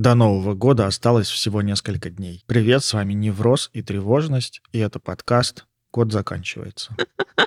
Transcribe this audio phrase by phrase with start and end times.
[0.00, 2.42] До Нового года осталось всего несколько дней.
[2.46, 6.96] Привет, с вами Невроз и Тревожность, и это подкаст «Год заканчивается».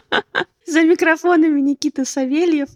[0.67, 2.69] За микрофонами Никита Савельев.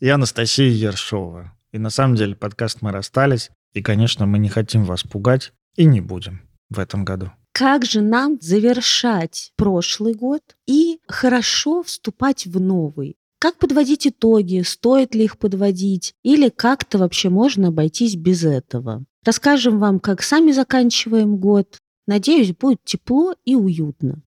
[0.00, 1.56] И Анастасия Ершова.
[1.70, 5.84] И на самом деле подкаст мы расстались, и, конечно, мы не хотим вас пугать, и
[5.84, 7.30] не будем в этом году.
[7.52, 13.16] Как же нам завершать прошлый год и хорошо вступать в новый?
[13.38, 14.62] Как подводить итоги?
[14.66, 16.14] Стоит ли их подводить?
[16.24, 19.04] Или как-то вообще можно обойтись без этого?
[19.22, 21.76] Расскажем вам, как сами заканчиваем год.
[22.06, 24.22] Надеюсь, будет тепло и уютно.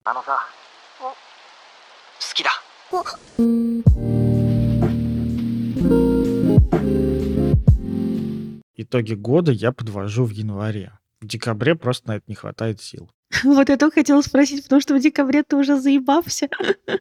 [8.76, 10.92] Итоги года я подвожу в январе.
[11.22, 13.10] В декабре просто на это не хватает сил.
[13.44, 16.50] Вот это хотела спросить, потому что в декабре ты уже заебался.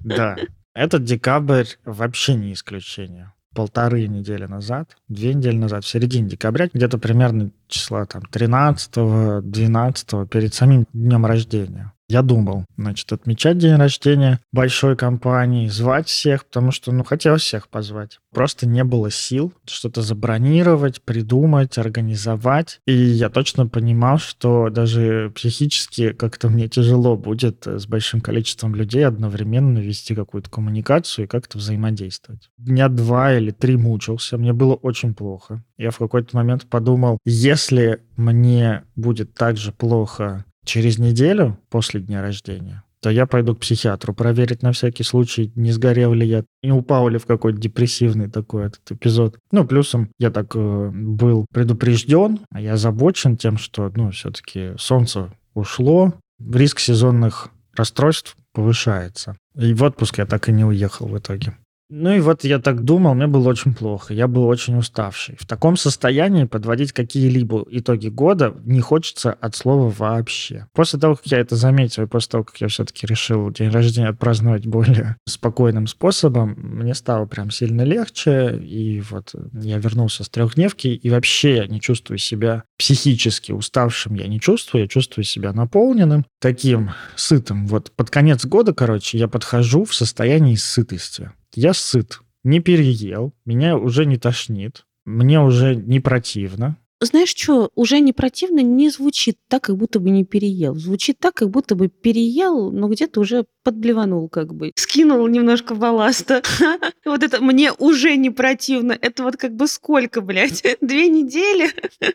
[0.01, 0.37] Да,
[0.73, 3.35] этот декабрь вообще не исключение.
[3.55, 10.55] Полторы недели назад, две недели назад, в середине декабря, где-то примерно числа там 13-12, перед
[10.55, 11.93] самим днем рождения.
[12.13, 17.71] Я думал, значит, отмечать день рождения большой компании, звать всех, потому что, ну, хотел всех
[17.71, 18.19] позвать.
[18.35, 22.81] Просто не было сил что-то забронировать, придумать, организовать.
[22.87, 29.07] И я точно понимал, что даже психически как-то мне тяжело будет с большим количеством людей
[29.07, 32.51] одновременно вести какую-то коммуникацию и как-то взаимодействовать.
[32.59, 35.65] Дня два или три мучился, мне было очень плохо.
[35.79, 42.23] Я в какой-то момент подумал, если мне будет так же плохо через неделю после дня
[42.23, 46.73] рождения, то я пойду к психиатру проверить на всякий случай, не сгорел ли я, не
[46.73, 49.39] упал ли в какой-то депрессивный такой этот эпизод.
[49.51, 55.33] Ну, плюсом я так э, был предупрежден, а я озабочен тем, что, ну, все-таки солнце
[55.55, 59.37] ушло, риск сезонных расстройств повышается.
[59.57, 61.57] И в отпуск я так и не уехал в итоге.
[61.95, 65.37] Ну и вот я так думал, мне было очень плохо, я был очень уставший.
[65.39, 70.69] В таком состоянии подводить какие-либо итоги года не хочется от слова вообще.
[70.73, 74.09] После того, как я это заметил, и после того, как я все-таки решил день рождения
[74.09, 80.89] отпраздновать более спокойным способом, мне стало прям сильно легче, и вот я вернулся с трехдневки,
[80.89, 86.25] и вообще я не чувствую себя психически уставшим, я не чувствую, я чувствую себя наполненным,
[86.41, 87.67] таким сытым.
[87.67, 93.77] Вот под конец года, короче, я подхожу в состоянии сытости я сыт, не переел, меня
[93.77, 96.77] уже не тошнит, мне уже не противно.
[97.05, 100.77] Знаешь что, уже не противно не звучит так, как будто бы не переел.
[100.77, 104.71] Звучит так, как будто бы переел, но где-то уже подблеванул как бы.
[104.77, 106.43] Скинул немножко балласта.
[107.05, 108.97] Вот это мне уже не противно.
[109.01, 110.65] Это вот как бы сколько, блядь?
[110.81, 111.71] Две недели?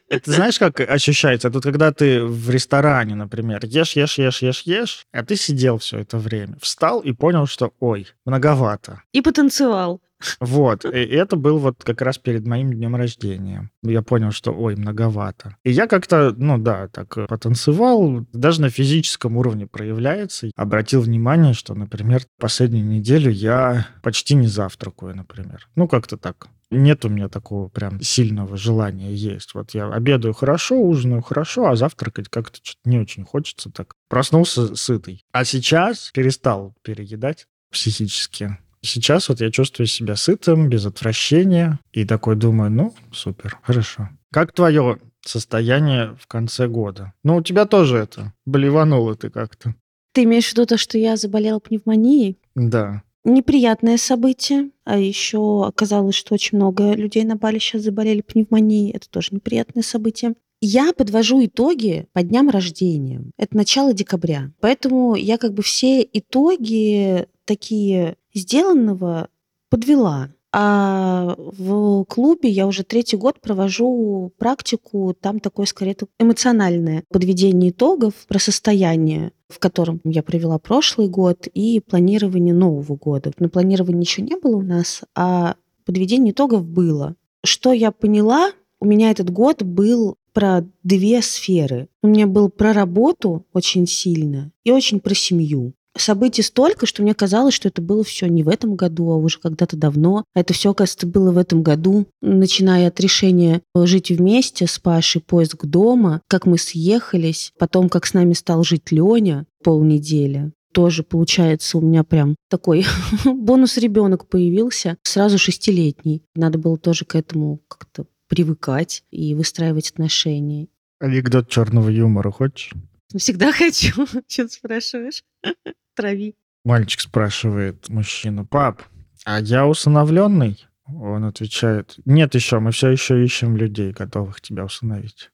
[0.10, 1.50] Это знаешь, как ощущается?
[1.50, 6.00] Тут когда ты в ресторане, например, ешь, ешь, ешь, ешь, ешь, а ты сидел все
[6.00, 9.02] это время, встал и понял, что, ой, многовато.
[9.12, 10.02] И потанцевал.
[10.40, 13.70] Вот, и это был вот как раз перед моим днем рождения.
[13.84, 15.56] Я понял, что, ой, многовато.
[15.64, 20.50] И я как-то, ну да, так потанцевал, даже на физическом уровне проявляется.
[20.56, 25.68] Обратил внимание, что, например, последнюю неделю я почти не завтракаю, например.
[25.76, 26.48] Ну, как-то так.
[26.70, 29.54] Нет у меня такого прям сильного желания есть.
[29.54, 33.94] Вот я обедаю хорошо, ужинаю хорошо, а завтракать как-то что-то не очень хочется так.
[34.10, 35.24] Проснулся сытый.
[35.32, 42.36] А сейчас перестал переедать психически Сейчас вот я чувствую себя сытым, без отвращения, и такой
[42.36, 44.10] думаю, ну, супер, хорошо.
[44.32, 47.14] Как твое состояние в конце года?
[47.24, 49.76] Ну, у тебя тоже это, блевануло ты как-то.
[50.14, 52.38] Ты имеешь в виду то, что я заболела пневмонией?
[52.56, 53.04] Да.
[53.24, 54.72] Неприятное событие.
[54.86, 58.92] А еще оказалось, что очень много людей на Бали сейчас заболели пневмонией.
[58.92, 60.34] Это тоже неприятное событие.
[60.62, 63.22] Я подвожу итоги по дням рождения.
[63.38, 64.52] Это начало декабря.
[64.60, 69.30] Поэтому я как бы все итоги такие сделанного
[69.70, 70.30] подвела.
[70.54, 78.14] А в клубе я уже третий год провожу практику, там такое скорее эмоциональное подведение итогов
[78.28, 83.34] про состояние, в котором я провела прошлый год, и планирование нового года.
[83.40, 87.16] Но планирования еще не было у нас, а подведение итогов было.
[87.44, 91.90] Что я поняла, у меня этот год был про две сферы.
[92.02, 97.14] У меня был про работу очень сильно и очень про семью событий столько, что мне
[97.14, 100.24] казалось, что это было все не в этом году, а уже когда-то давно.
[100.36, 105.66] Это все, оказывается, было в этом году, начиная от решения жить вместе с Пашей, поиск
[105.66, 111.82] дома, как мы съехались, потом как с нами стал жить Леня полнедели, тоже получается у
[111.82, 112.86] меня прям такой
[113.26, 116.24] бонус ребенок появился, сразу шестилетний.
[116.36, 120.68] Надо было тоже к этому как-то привыкать и выстраивать отношения.
[121.00, 122.74] Анекдот черного юмора хочешь?
[123.16, 124.06] Всегда хочу.
[124.28, 125.24] Что ты спрашиваешь?
[125.96, 126.36] Трави.
[126.64, 128.84] Мальчик спрашивает мужчину, пап,
[129.26, 130.66] а я усыновленный?
[130.86, 135.32] Он отвечает, нет еще, мы все еще ищем людей, готовых тебя усыновить.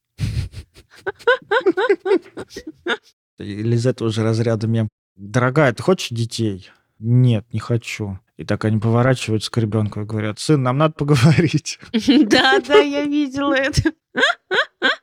[3.38, 4.90] Или из этого же разряда мем.
[5.16, 6.72] Дорогая, ты хочешь детей?
[6.98, 8.20] Нет, не хочу.
[8.38, 11.80] И так они поворачиваются к ребенку и говорят, сын, нам надо поговорить.
[12.28, 13.92] Да, да, я видела это.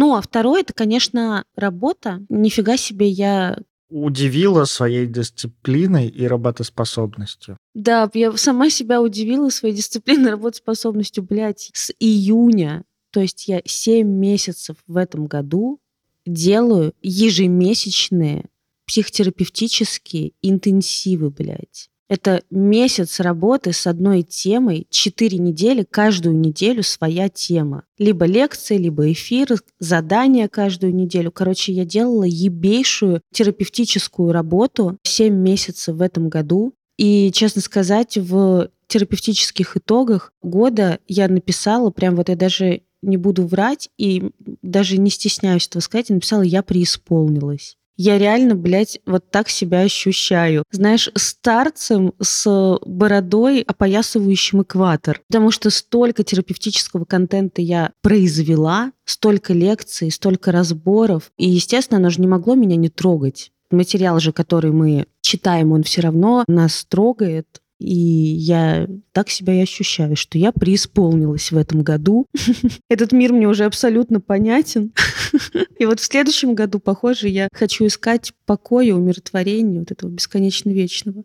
[0.00, 2.24] Ну, а второе, это, конечно, работа.
[2.28, 3.58] Нифига себе я
[3.90, 7.56] удивила своей дисциплиной и работоспособностью.
[7.74, 12.84] Да, я сама себя удивила своей дисциплиной и работоспособностью, блядь, с июня.
[13.10, 15.80] То есть я 7 месяцев в этом году
[16.24, 18.44] делаю ежемесячные
[18.86, 21.90] психотерапевтические интенсивы, блядь.
[22.08, 27.84] Это месяц работы с одной темой, четыре недели, каждую неделю своя тема.
[27.98, 31.30] Либо лекции, либо эфир, задания каждую неделю.
[31.30, 36.72] Короче, я делала ебейшую терапевтическую работу 7 месяцев в этом году.
[36.96, 43.46] И, честно сказать, в терапевтических итогах года я написала, прям вот я даже не буду
[43.46, 44.30] врать и
[44.62, 49.80] даже не стесняюсь этого сказать, я написала «я преисполнилась» я реально, блядь, вот так себя
[49.80, 50.62] ощущаю.
[50.70, 55.20] Знаешь, старцем с бородой, опоясывающим экватор.
[55.28, 61.32] Потому что столько терапевтического контента я произвела, столько лекций, столько разборов.
[61.36, 63.50] И, естественно, оно же не могло меня не трогать.
[63.72, 67.60] Материал же, который мы читаем, он все равно нас трогает.
[67.78, 72.26] И я так себя и ощущаю, что я преисполнилась в этом году.
[72.90, 74.92] Этот мир мне уже абсолютно понятен.
[75.78, 81.22] И вот в следующем году, похоже, я хочу искать покоя, умиротворения, вот этого бесконечно вечного.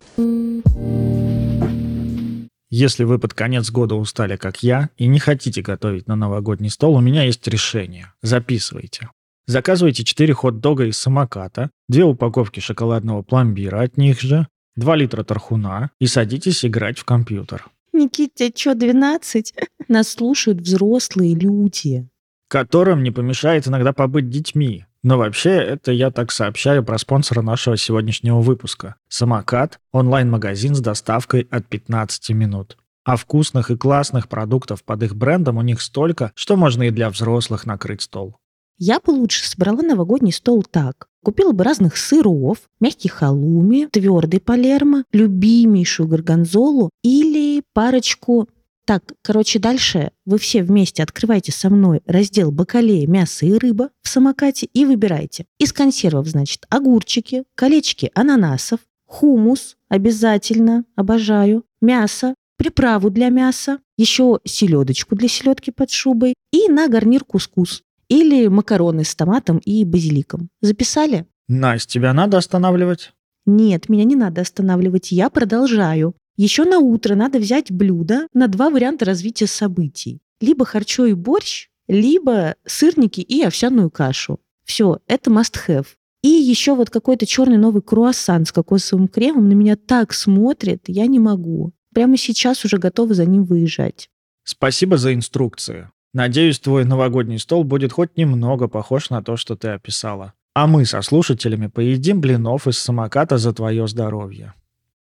[2.70, 6.96] Если вы под конец года устали, как я, и не хотите готовить на новогодний стол,
[6.96, 8.14] у меня есть решение.
[8.24, 9.10] Записывайте.
[9.46, 15.92] Заказывайте 4 хот-дога из самоката, 2 упаковки шоколадного пломбира от них же, 2 литра тархуна
[16.00, 17.66] и садитесь играть в компьютер.
[17.94, 19.54] Никите, что, 12?
[19.88, 22.08] Нас слушают взрослые люди.
[22.48, 24.86] Которым не помешает иногда побыть детьми.
[25.04, 28.96] Но вообще, это я так сообщаю про спонсора нашего сегодняшнего выпуска.
[29.10, 32.78] Самокат– онлайн-магазин с доставкой от 15 минут.
[33.04, 37.10] А вкусных и классных продуктов под их брендом у них столько, что можно и для
[37.10, 38.38] взрослых накрыть стол.
[38.78, 41.08] Я бы лучше собрала новогодний стол так.
[41.24, 48.50] Купила бы разных сыров, мягкий халуми, твердый палермо, любимейшую горгонзолу или парочку
[48.86, 54.10] так, короче, дальше вы все вместе открывайте со мной раздел бакалея, мясо и рыба в
[54.10, 55.46] самокате и выбирайте.
[55.58, 65.16] Из консервов, значит, огурчики, колечки ананасов, хумус, обязательно, обожаю, мясо, приправу для мяса, еще селедочку
[65.16, 70.50] для селедки под шубой и на гарнир кускус или макароны с томатом и базиликом.
[70.62, 71.26] Записали?
[71.48, 73.12] Настя, тебя надо останавливать?
[73.46, 76.16] Нет, меня не надо останавливать, я продолжаю.
[76.38, 80.22] Еще на утро надо взять блюдо на два варианта развития событий.
[80.40, 84.40] Либо харчо и борщ, либо сырники и овсяную кашу.
[84.64, 85.88] Все, это must have.
[86.22, 91.08] И еще вот какой-то черный новый круассан с кокосовым кремом на меня так смотрит, я
[91.08, 91.74] не могу.
[91.94, 94.10] Прямо сейчас уже готова за ним выезжать.
[94.44, 95.90] Спасибо за инструкции.
[96.14, 100.34] Надеюсь, твой новогодний стол будет хоть немного похож на то, что ты описала.
[100.54, 104.54] А мы со слушателями поедим блинов из самоката за твое здоровье.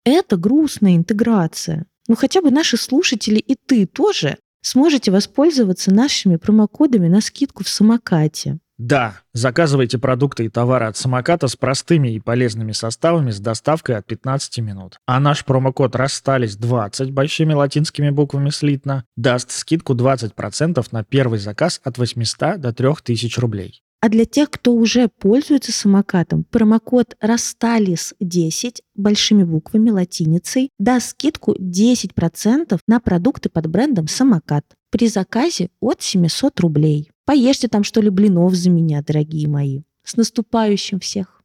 [0.05, 1.87] Это грустная интеграция.
[2.09, 7.69] Ну хотя бы наши слушатели и ты тоже сможете воспользоваться нашими промокодами на скидку в
[7.69, 8.59] самокате.
[8.85, 14.07] Да, заказывайте продукты и товары от самоката с простыми и полезными составами с доставкой от
[14.07, 14.97] 15 минут.
[15.07, 21.81] А наш промокод «Расстались 20» большими латинскими буквами слитно даст скидку 20% на первый заказ
[21.85, 23.85] от 800 до 3000 рублей.
[24.01, 32.81] А для тех, кто уже пользуется самокатом, промокод «Расстались10» большими буквами латиницей даст скидку 10%
[32.89, 37.12] на продукты под брендом «Самокат» при заказе от 700 рублей.
[37.25, 39.83] Поешьте там что ли блинов за меня, дорогие мои.
[40.05, 41.41] С наступающим всех!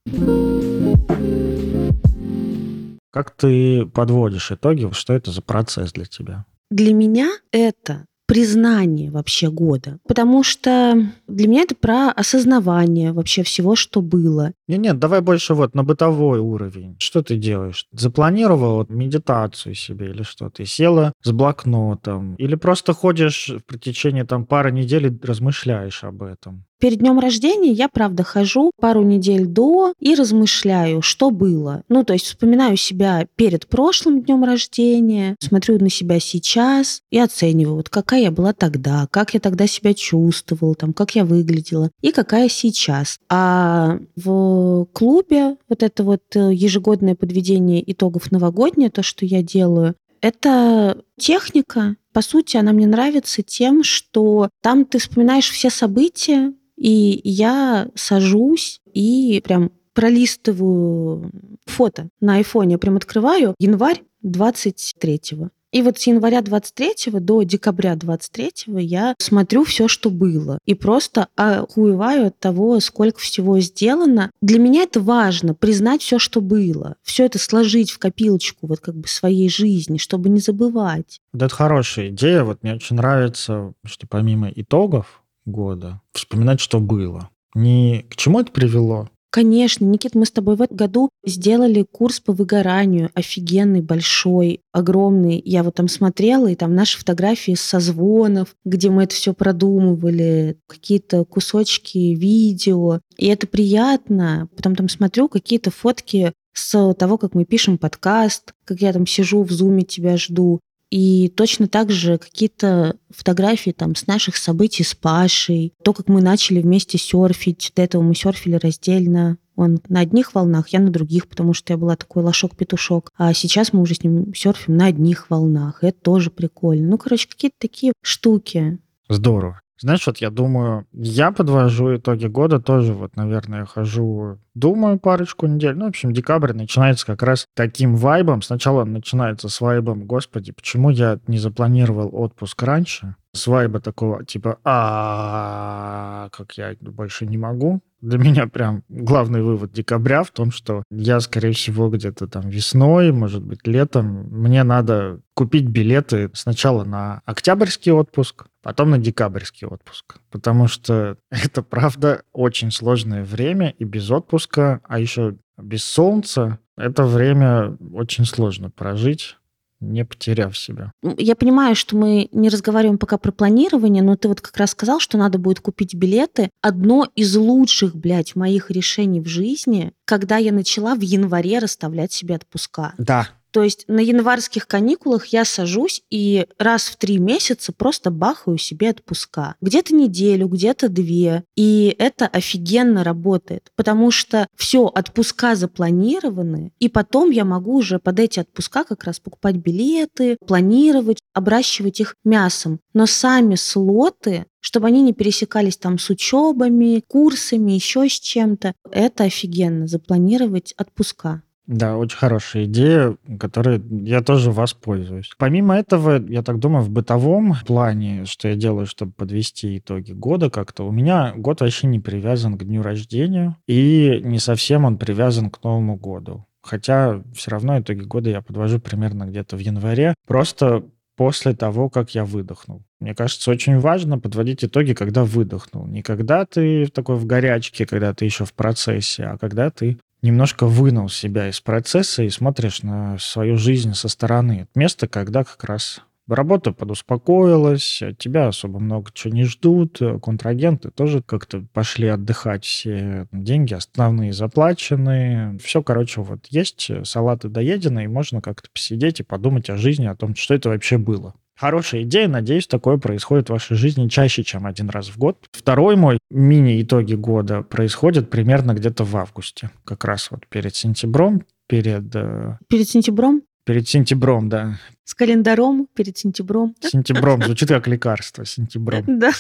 [3.12, 4.90] Как ты подводишь итоги?
[4.92, 6.46] Что это за процесс для тебя?
[6.72, 10.00] Для меня это признание вообще года.
[10.08, 14.52] Потому что для меня это про осознавание вообще всего, что было.
[14.68, 16.98] Нет, нет, давай больше вот на бытовой уровень.
[17.00, 17.86] Что ты делаешь?
[17.92, 20.50] Запланировала медитацию себе или что?
[20.50, 22.36] Ты села с блокнотом?
[22.36, 26.67] Или просто ходишь в течение там пары недель и размышляешь об этом?
[26.80, 31.84] Перед днем рождения я, правда, хожу пару недель до и размышляю, что было.
[31.90, 37.78] Ну, то есть вспоминаю себя перед прошлым днем рождения, смотрю на себя сейчас и оцениваю,
[37.78, 42.12] вот какая я была тогда, как я тогда себя чувствовала, там, как я выглядела и
[42.12, 43.18] какая сейчас.
[43.28, 49.96] А в клубе вот это вот э, ежегодное подведение итогов новогоднее, то, что я делаю,
[50.22, 51.96] это техника.
[52.14, 58.82] По сути, она мне нравится тем, что там ты вспоминаешь все события, И я сажусь
[58.94, 61.32] и прям пролистываю
[61.66, 65.50] фото на айфоне, прям открываю январь 23-го.
[65.74, 70.60] И вот с января 23 до декабря 23 я смотрю все, что было.
[70.66, 74.32] И просто охуеваю от того, сколько всего сделано.
[74.42, 76.96] Для меня это важно, признать все, что было.
[77.04, 81.20] Все это сложить в копилочку вот как бы своей жизни, чтобы не забывать.
[81.34, 82.44] Вот это хорошая идея.
[82.44, 87.30] Вот мне очень нравится, что помимо итогов года, вспоминать, что было.
[87.56, 92.20] Не к чему это привело, Конечно, Никит, мы с тобой в этом году сделали курс
[92.20, 95.42] по выгоранию, офигенный, большой, огромный.
[95.44, 100.58] Я вот там смотрела, и там наши фотографии с созвонов, где мы это все продумывали,
[100.66, 103.02] какие-то кусочки видео.
[103.18, 104.48] И это приятно.
[104.56, 109.44] Потом там смотрю какие-то фотки с того, как мы пишем подкаст, как я там сижу
[109.44, 110.62] в зуме, тебя жду.
[110.90, 116.22] И точно так же какие-то фотографии там с наших событий с Пашей, то, как мы
[116.22, 117.74] начали вместе серфить.
[117.76, 119.38] До этого мы серфили раздельно.
[119.56, 123.12] Он на одних волнах, я на других, потому что я была такой лошок-петушок.
[123.18, 125.84] А сейчас мы уже с ним серфим на одних волнах.
[125.84, 126.88] Это тоже прикольно.
[126.88, 128.78] Ну, короче, какие-то такие штуки.
[129.10, 129.62] Здорово.
[129.80, 135.76] Знаешь, вот я думаю, я подвожу итоги года тоже, вот, наверное, хожу, думаю парочку недель.
[135.76, 138.42] Ну, в общем, декабрь начинается как раз таким вайбом.
[138.42, 143.16] Сначала начинается с вайбом, господи, почему я не запланировал отпуск раньше?
[143.34, 147.82] С вайба такого, типа, а как я больше не могу.
[148.02, 153.12] Для меня прям главный вывод декабря в том, что я, скорее всего, где-то там весной,
[153.12, 160.18] может быть, летом, мне надо купить билеты сначала на октябрьский отпуск, потом на декабрьский отпуск.
[160.30, 167.04] Потому что это, правда, очень сложное время, и без отпуска, а еще без солнца, это
[167.06, 169.38] время очень сложно прожить
[169.80, 170.92] не потеряв себя.
[171.18, 175.00] Я понимаю, что мы не разговариваем пока про планирование, но ты вот как раз сказал,
[175.00, 176.50] что надо будет купить билеты.
[176.62, 182.36] Одно из лучших, блядь, моих решений в жизни, когда я начала в январе расставлять себе
[182.36, 182.94] отпуска.
[182.98, 188.58] Да, то есть на январских каникулах я сажусь и раз в три месяца просто бахаю
[188.58, 189.56] себе отпуска.
[189.62, 191.44] Где-то неделю, где-то две.
[191.56, 198.20] И это офигенно работает, потому что все, отпуска запланированы, и потом я могу уже под
[198.20, 202.80] эти отпуска как раз покупать билеты, планировать, обращивать их мясом.
[202.94, 208.74] Но сами слоты чтобы они не пересекались там с учебами, курсами, еще с чем-то.
[208.92, 211.42] Это офигенно, запланировать отпуска.
[211.68, 215.30] Да, очень хорошая идея, которой я тоже воспользуюсь.
[215.38, 220.50] Помимо этого, я так думаю, в бытовом плане, что я делаю, чтобы подвести итоги года
[220.50, 225.50] как-то, у меня год вообще не привязан к дню рождения, и не совсем он привязан
[225.50, 226.46] к Новому году.
[226.62, 230.86] Хотя все равно итоги года я подвожу примерно где-то в январе, просто
[231.18, 232.84] после того, как я выдохнул.
[233.00, 235.86] Мне кажется, очень важно подводить итоги, когда выдохнул.
[235.86, 240.68] Не когда ты такой в горячке, когда ты еще в процессе, а когда ты немножко
[240.68, 244.68] вынул себя из процесса и смотришь на свою жизнь со стороны.
[244.76, 251.22] Место, когда как раз работа подуспокоилась, от тебя особо много чего не ждут, контрагенты тоже
[251.22, 258.42] как-то пошли отдыхать, все деньги основные заплачены, все, короче, вот есть салаты доедены, и можно
[258.42, 261.34] как-то посидеть и подумать о жизни, о том, что это вообще было.
[261.58, 262.28] Хорошая идея.
[262.28, 265.38] Надеюсь, такое происходит в вашей жизни чаще, чем один раз в год.
[265.52, 269.72] Второй мой мини-итоги года происходит примерно где-то в августе.
[269.84, 272.16] Как раз вот перед сентябрем, перед...
[272.16, 273.42] Э, перед сентябрем?
[273.66, 274.80] Перед сентябрем, да.
[275.04, 276.76] С календаром перед сентябрем.
[276.80, 279.20] Сентябрем звучит как лекарство, сентябрем.
[279.20, 279.32] Да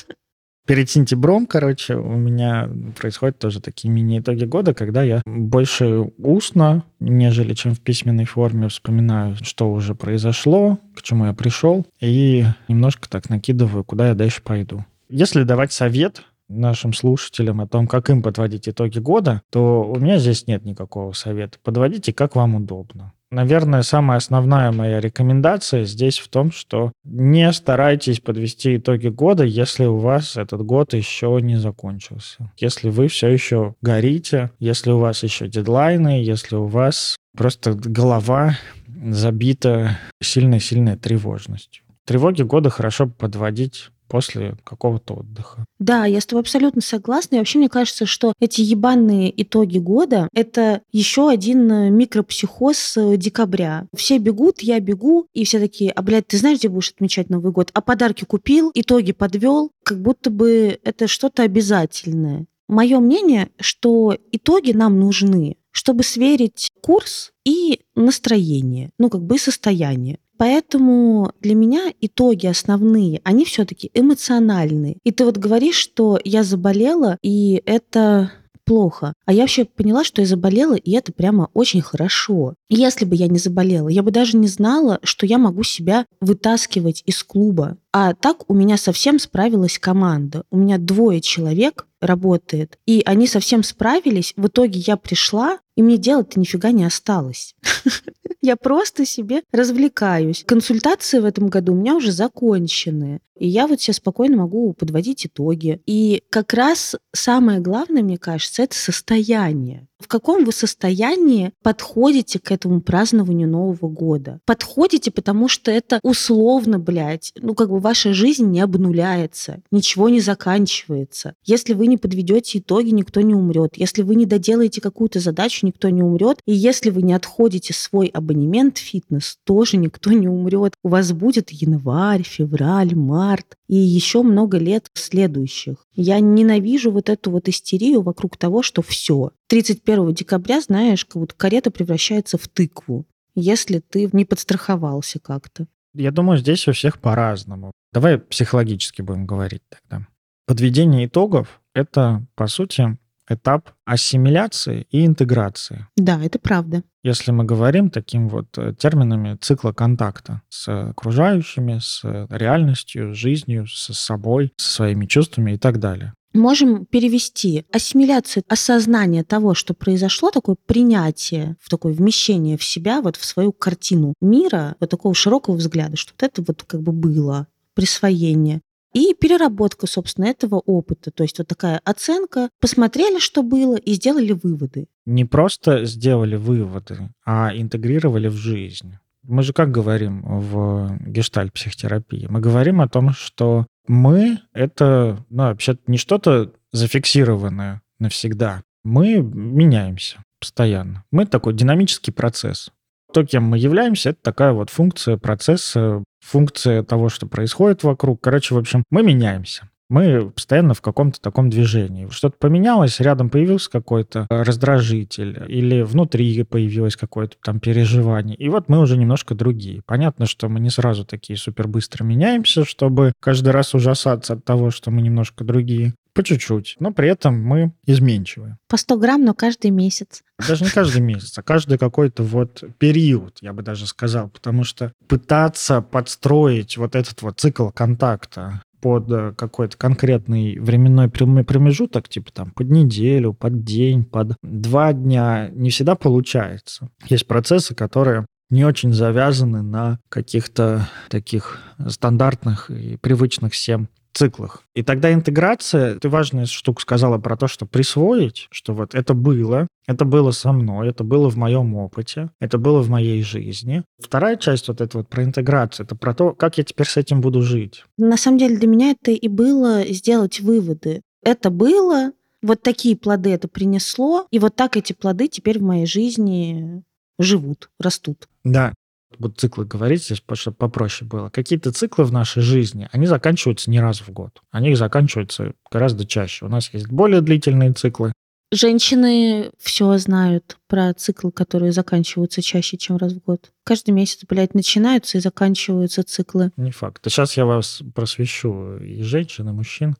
[0.67, 2.69] перед сентябрем, короче, у меня
[2.99, 9.35] происходят тоже такие мини-итоги года, когда я больше устно, нежели чем в письменной форме, вспоминаю,
[9.41, 14.85] что уже произошло, к чему я пришел, и немножко так накидываю, куда я дальше пойду.
[15.09, 20.17] Если давать совет нашим слушателям о том, как им подводить итоги года, то у меня
[20.17, 21.57] здесь нет никакого совета.
[21.63, 23.13] Подводите, как вам удобно.
[23.29, 29.83] Наверное, самая основная моя рекомендация здесь в том, что не старайтесь подвести итоги года, если
[29.83, 32.53] у вас этот год еще не закончился.
[32.57, 38.57] Если вы все еще горите, если у вас еще дедлайны, если у вас просто голова
[38.87, 41.83] забита сильной-сильной тревожностью.
[42.05, 45.65] Тревоги года хорошо подводить после какого-то отдыха.
[45.79, 47.35] Да, я с тобой абсолютно согласна.
[47.35, 53.17] И вообще мне кажется, что эти ебаные итоги года— это еще один э, микропсихоз э,
[53.17, 53.87] декабря.
[53.95, 57.51] Все бегут, я бегу, и все такие, а, блядь, ты знаешь, где будешь отмечать Новый
[57.51, 57.71] год?
[57.73, 62.45] А подарки купил, итоги подвел, как будто бы это что-то обязательное.
[62.67, 70.19] Мое мнение, что итоги нам нужны, чтобы сверить курс и настроение, ну, как бы состояние.
[70.37, 74.97] Поэтому для меня итоги основные, они все-таки эмоциональные.
[75.03, 78.31] И ты вот говоришь, что я заболела, и это
[78.67, 79.13] плохо.
[79.25, 82.53] А я вообще поняла, что я заболела, и это прямо очень хорошо.
[82.69, 87.01] Если бы я не заболела, я бы даже не знала, что я могу себя вытаскивать
[87.05, 87.77] из клуба.
[87.93, 90.43] А так у меня совсем справилась команда.
[90.51, 94.33] У меня двое человек работает, и они совсем справились.
[94.35, 97.55] В итоге я пришла, и мне делать-то нифига не осталось.
[98.41, 100.43] Я просто себе развлекаюсь.
[100.45, 103.19] Консультации в этом году у меня уже закончены.
[103.35, 105.81] И я вот сейчас спокойно могу подводить итоги.
[105.85, 109.87] И как раз самое главное, мне кажется, это состояние.
[109.99, 114.39] В каком вы состоянии подходите к этому празднованию Нового года?
[114.45, 120.19] Подходите, потому что это условно, блядь, ну как бы ваша жизнь не обнуляется, ничего не
[120.19, 121.33] заканчивается.
[121.43, 123.71] Если вы не подведете итоги, никто не умрет.
[123.75, 126.39] Если вы не доделаете какую-то задачу, никто не умрет.
[126.45, 130.73] И если вы не отходите свой абонемент фитнес, тоже никто не умрет.
[130.83, 135.86] У вас будет январь, февраль, март и еще много лет следующих.
[135.99, 139.31] Я ненавижу вот эту вот истерию вокруг того, что все.
[139.47, 145.65] 31 декабря, знаешь, как будто карета превращается в тыкву, если ты не подстраховался как-то.
[145.95, 147.71] Я думаю, здесь у всех по-разному.
[147.93, 150.05] Давай психологически будем говорить тогда.
[150.45, 152.95] Подведение итогов— это, по сути,
[153.29, 155.87] этап ассимиляции и интеграции.
[155.95, 156.83] Да, это правда.
[157.03, 163.65] Если мы говорим таким вот э, терминами цикла контакта с окружающими, с реальностью, с жизнью,
[163.67, 166.13] с собой, со своими чувствами и так далее.
[166.33, 173.15] Можем перевести ассимиляцию, осознание того, что произошло, такое принятие, в такое вмещение в себя, вот
[173.15, 177.47] в свою картину мира, вот такого широкого взгляда, что вот это вот как бы было,
[177.73, 178.61] присвоение
[178.97, 181.11] и переработка, собственно, этого опыта.
[181.11, 184.87] То есть вот такая оценка, посмотрели, что было, и сделали выводы.
[185.05, 188.97] Не просто сделали выводы, а интегрировали в жизнь.
[189.21, 192.27] Мы же как говорим в гештальт-психотерапии?
[192.29, 198.63] Мы говорим о том, что мы— это ну, вообще не что-то зафиксированное навсегда.
[198.83, 201.03] Мы меняемся постоянно.
[201.11, 202.71] Мы такой динамический процесс.
[203.13, 208.21] То, кем мы являемся, это такая вот функция процесса функция того, что происходит вокруг.
[208.21, 209.69] Короче, в общем, мы меняемся.
[209.89, 212.09] Мы постоянно в каком-то таком движении.
[212.09, 218.35] Что-то поменялось, рядом появился какой-то раздражитель, или внутри появилось какое-то там переживание.
[218.35, 219.81] И вот мы уже немножко другие.
[219.85, 224.71] Понятно, что мы не сразу такие супер быстро меняемся, чтобы каждый раз ужасаться от того,
[224.71, 225.93] что мы немножко другие.
[226.17, 228.57] По чуть-чуть, но при этом мы изменчивы.
[228.67, 230.23] По 100 грамм, но каждый месяц.
[230.47, 234.93] Даже не каждый месяц, а каждый какой-то вот период, я бы даже сказал, потому что
[235.07, 242.49] пытаться подстроить вот этот вот цикл контакта под э, какой-то конкретный временной промежуток, типа там
[242.49, 246.89] под неделю, под день, под два дня, не всегда получается.
[247.09, 254.63] Есть процессы, которые не очень завязаны на каких-то таких стандартных и привычных всем циклах.
[254.73, 259.67] И тогда интеграция, ты важную штуку сказала про то, что присвоить, что вот это было,
[259.87, 263.83] это было со мной, это было в моем опыте, это было в моей жизни.
[263.99, 267.21] Вторая часть вот это вот про интеграцию, это про то, как я теперь с этим
[267.21, 267.85] буду жить.
[267.97, 271.01] На самом деле для меня это и было сделать выводы.
[271.23, 275.85] Это было, вот такие плоды это принесло, и вот так эти плоды теперь в моей
[275.85, 276.83] жизни
[277.19, 278.27] живут, растут.
[278.43, 278.73] Да,
[279.19, 281.29] вот циклы говорить здесь, чтобы попроще было.
[281.29, 284.41] Какие-то циклы в нашей жизни, они заканчиваются не раз в год.
[284.51, 286.45] Они заканчиваются гораздо чаще.
[286.45, 288.11] У нас есть более длительные циклы.
[288.51, 293.51] Женщины все знают про циклы, которые заканчиваются чаще, чем раз в год.
[293.67, 296.51] Каждый месяц, блядь, начинаются и заканчиваются циклы.
[296.55, 297.01] Не факт.
[297.03, 299.97] Сейчас я вас просвещу и женщин, и мужчин.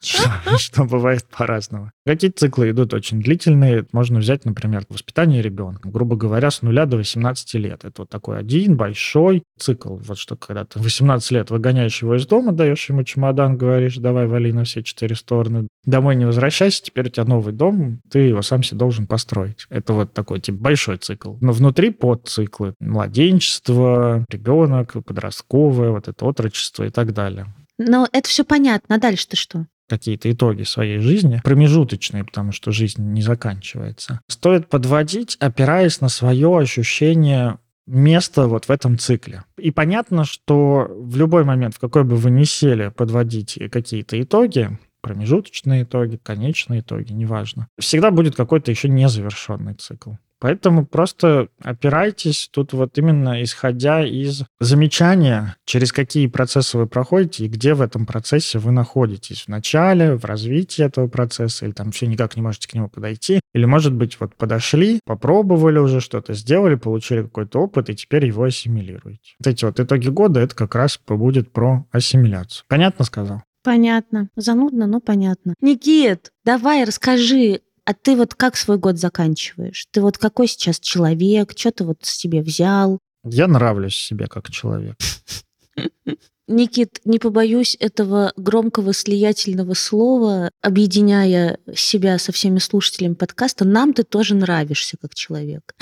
[0.58, 1.90] что бывает по-разному.
[2.06, 3.86] Какие циклы идут очень длительные.
[3.92, 5.88] Можно взять, например, воспитание ребенка.
[5.88, 7.84] Грубо говоря, с нуля до 18 лет.
[7.84, 9.96] Это вот такой один большой цикл.
[9.96, 14.26] Вот что когда ты 18 лет выгоняешь его из дома, даешь ему чемодан, говоришь, давай
[14.26, 15.68] вали на все четыре стороны.
[15.84, 19.66] Домой не возвращайся, теперь у тебя новый дом, ты его сам себе должен построить.
[19.68, 21.36] Это вот такой типа большой цикл.
[21.40, 22.74] Но внутри подциклы.
[22.90, 27.46] Младенчество, ребенок, подростковое, вот это отрочество и так далее.
[27.78, 28.96] Но это все понятно.
[28.96, 29.66] А дальше-то что?
[29.88, 36.56] какие-то итоги своей жизни, промежуточные, потому что жизнь не заканчивается, стоит подводить, опираясь на свое
[36.56, 39.42] ощущение места вот в этом цикле.
[39.58, 44.78] И понятно, что в любой момент, в какой бы вы ни сели подводить какие-то итоги,
[45.00, 50.12] промежуточные итоги, конечные итоги, неважно, всегда будет какой-то еще незавершенный цикл.
[50.40, 57.48] Поэтому просто опирайтесь тут вот именно исходя из замечания, через какие процессы вы проходите и
[57.48, 59.42] где в этом процессе вы находитесь.
[59.42, 63.40] В начале, в развитии этого процесса, или там все никак не можете к нему подойти.
[63.52, 68.44] Или, может быть, вот подошли, попробовали уже что-то, сделали, получили какой-то опыт, и теперь его
[68.44, 69.34] ассимилируете.
[69.38, 72.64] Вот эти вот итоги года, это как раз будет про ассимиляцию.
[72.68, 73.42] Понятно сказал?
[73.62, 74.30] Понятно.
[74.36, 75.54] Занудно, но понятно.
[75.60, 79.86] Никит, давай расскажи, а ты вот как свой год заканчиваешь?
[79.90, 81.52] Ты вот какой сейчас человек?
[81.56, 82.98] Что ты вот себе взял?
[83.24, 84.96] Я нравлюсь себе как человек.
[86.50, 94.02] Никит, не побоюсь этого громкого слиятельного слова, объединяя себя со всеми слушателями подкаста, нам ты
[94.02, 95.76] тоже нравишься как человек.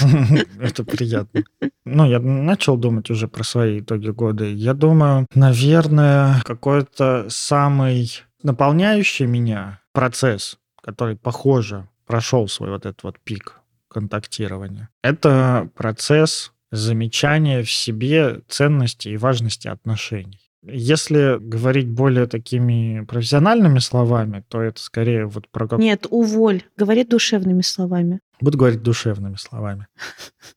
[0.60, 1.44] Это приятно.
[1.84, 4.46] Ну, я начал думать уже про свои итоги года.
[4.46, 8.10] Я думаю, наверное, какой-то самый
[8.42, 14.90] наполняющий меня процесс который, похоже, прошел свой вот этот вот пик контактирования.
[15.02, 20.40] Это процесс замечания в себе ценности и важности отношений.
[20.66, 25.68] Если говорить более такими профессиональными словами, то это скорее вот про...
[25.68, 25.78] Как...
[25.78, 26.62] Нет, уволь.
[26.76, 28.20] Говори душевными словами.
[28.40, 29.86] Буду говорить душевными словами.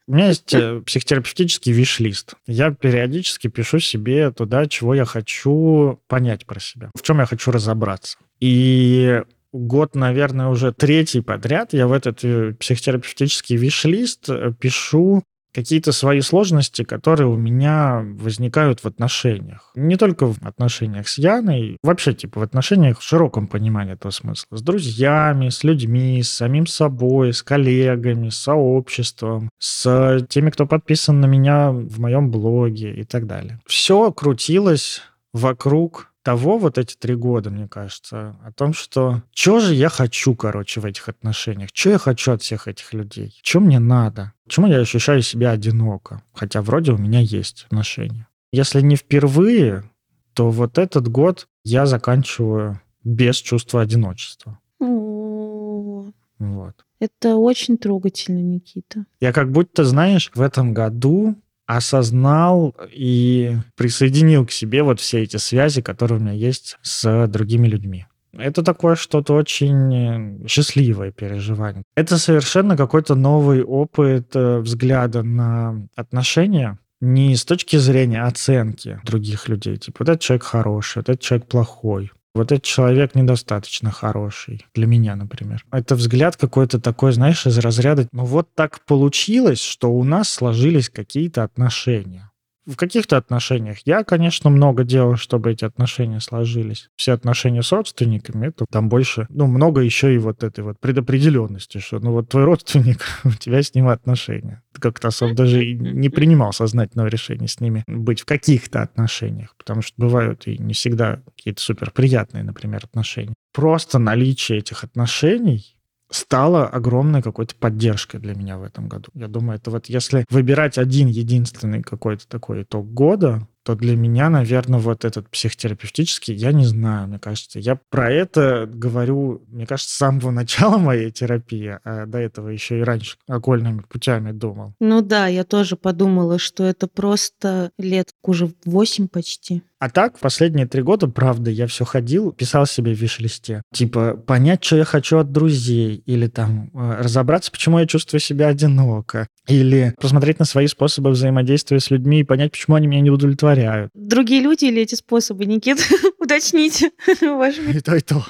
[0.08, 2.34] У меня есть э, психотерапевтический виш-лист.
[2.48, 7.52] Я периодически пишу себе туда, чего я хочу понять про себя, в чем я хочу
[7.52, 8.18] разобраться.
[8.40, 15.24] И год, наверное, уже третий подряд я в этот э, психотерапевтический виш-лист э, пишу
[15.58, 19.72] какие-то свои сложности, которые у меня возникают в отношениях.
[19.76, 24.56] Не только в отношениях с Яной, вообще типа в отношениях в широком понимании этого смысла.
[24.56, 31.22] С друзьями, с людьми, с самим собой, с коллегами, с сообществом, с теми, кто подписан
[31.22, 33.60] на меня в моем блоге и так далее.
[33.66, 35.02] Все крутилось
[35.34, 40.36] вокруг того вот эти три года, мне кажется, о том, что что же я хочу,
[40.36, 44.68] короче, в этих отношениях, что я хочу от всех этих людей, что мне надо, почему
[44.68, 48.28] я ощущаю себя одиноко, хотя вроде у меня есть отношения.
[48.52, 49.90] Если не впервые,
[50.34, 54.60] то вот этот год я заканчиваю без чувства одиночества.
[54.80, 56.76] Вот.
[57.00, 59.06] Это очень трогательно, Никита.
[59.22, 65.38] Я как будто, знаешь, в этом году осознал и присоединил к себе вот все эти
[65.38, 68.06] связи, которые у меня есть с другими людьми.
[68.34, 71.84] Это такое что-то очень счастливое переживание.
[71.96, 79.48] Это совершенно какой-то новый опыт э, взгляда на отношения, не с точки зрения оценки других
[79.48, 79.78] людей.
[79.78, 84.66] Типа, вот этот человек хороший, вот этот человек плохой вот этот человек недостаточно хороший.
[84.74, 85.66] Для меня, например.
[85.72, 90.90] Это взгляд какой-то такой, знаешь, из разряда, ну вот так получилось, что у нас сложились
[90.90, 92.32] какие-то отношения
[92.68, 96.90] в каких-то отношениях я, конечно, много делал, чтобы эти отношения сложились.
[96.98, 101.78] Все отношения с родственниками, это там больше, ну, много еще и вот этой вот предопределенности,
[101.78, 104.62] что, ну, вот твой родственник, у тебя с ним отношения.
[104.74, 109.82] Ты как-то особо даже не принимал сознательного решения с ними быть в каких-то отношениях, потому
[109.82, 113.34] что бывают и не всегда какие-то супер приятные, например, отношения.
[113.54, 115.77] Просто наличие этих отношений
[116.10, 119.10] стала огромной какой-то поддержкой для меня в этом году.
[119.14, 124.30] Я думаю, это вот если выбирать один единственный какой-то такой итог года, то для меня,
[124.30, 127.60] наверное, вот этот психотерапевтический, я не знаю, мне кажется.
[127.60, 132.80] Я про это говорю, мне кажется, с самого начала моей терапии, а до этого еще
[132.80, 134.74] и раньше окольными путями думал.
[134.80, 139.64] Ну да, я тоже подумала, что это просто лет уже восемь почти.
[139.80, 143.62] А так, последние три года, правда, я все ходил, писал себе в виш-листе.
[143.72, 148.48] Типа, понять, что я хочу от друзей, или там э, разобраться, почему я чувствую себя
[148.48, 153.10] одиноко, или посмотреть на свои способы взаимодействия с людьми и понять, почему они меня не
[153.10, 153.92] удовлетворяют.
[153.94, 155.80] Другие люди или эти способы, Никит?
[156.20, 156.92] Уточните.
[157.08, 158.26] И то, и то.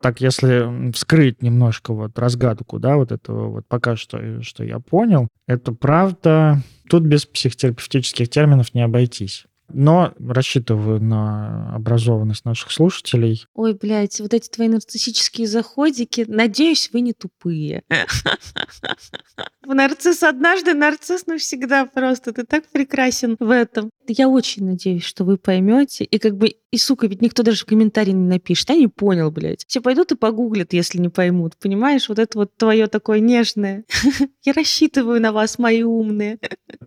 [0.00, 5.28] Так, если вскрыть немножко вот разгадку, да, вот этого вот пока что, что я понял,
[5.46, 13.44] это правда, тут без психотерапевтических терминов не обойтись но рассчитываю на образованность наших слушателей.
[13.54, 16.24] Ой, блядь, вот эти твои нарциссические заходики.
[16.26, 17.82] Надеюсь, вы не тупые.
[19.62, 22.32] В нарцисс однажды, нарцисс навсегда просто.
[22.32, 23.90] Ты так прекрасен в этом.
[24.06, 26.04] Я очень надеюсь, что вы поймете.
[26.04, 28.70] И как бы, и сука, ведь никто даже в комментарии не напишет.
[28.70, 29.64] Я не понял, блядь.
[29.68, 31.56] Все пойдут и погуглят, если не поймут.
[31.60, 33.84] Понимаешь, вот это вот твое такое нежное.
[34.44, 36.38] Я рассчитываю на вас, мои умные.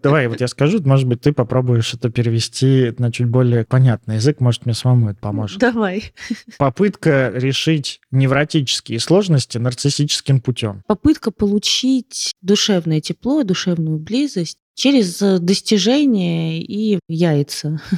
[0.02, 4.40] Давай, вот я скажу, может быть, ты попробуешь это перевести на чуть более понятный язык,
[4.40, 5.60] может, мне самому это поможет.
[5.60, 6.14] Давай.
[6.58, 10.84] Попытка решить невротические сложности нарциссическим путем.
[10.88, 17.82] Попытка получить душевное тепло, душевную близость через достижения и яйца.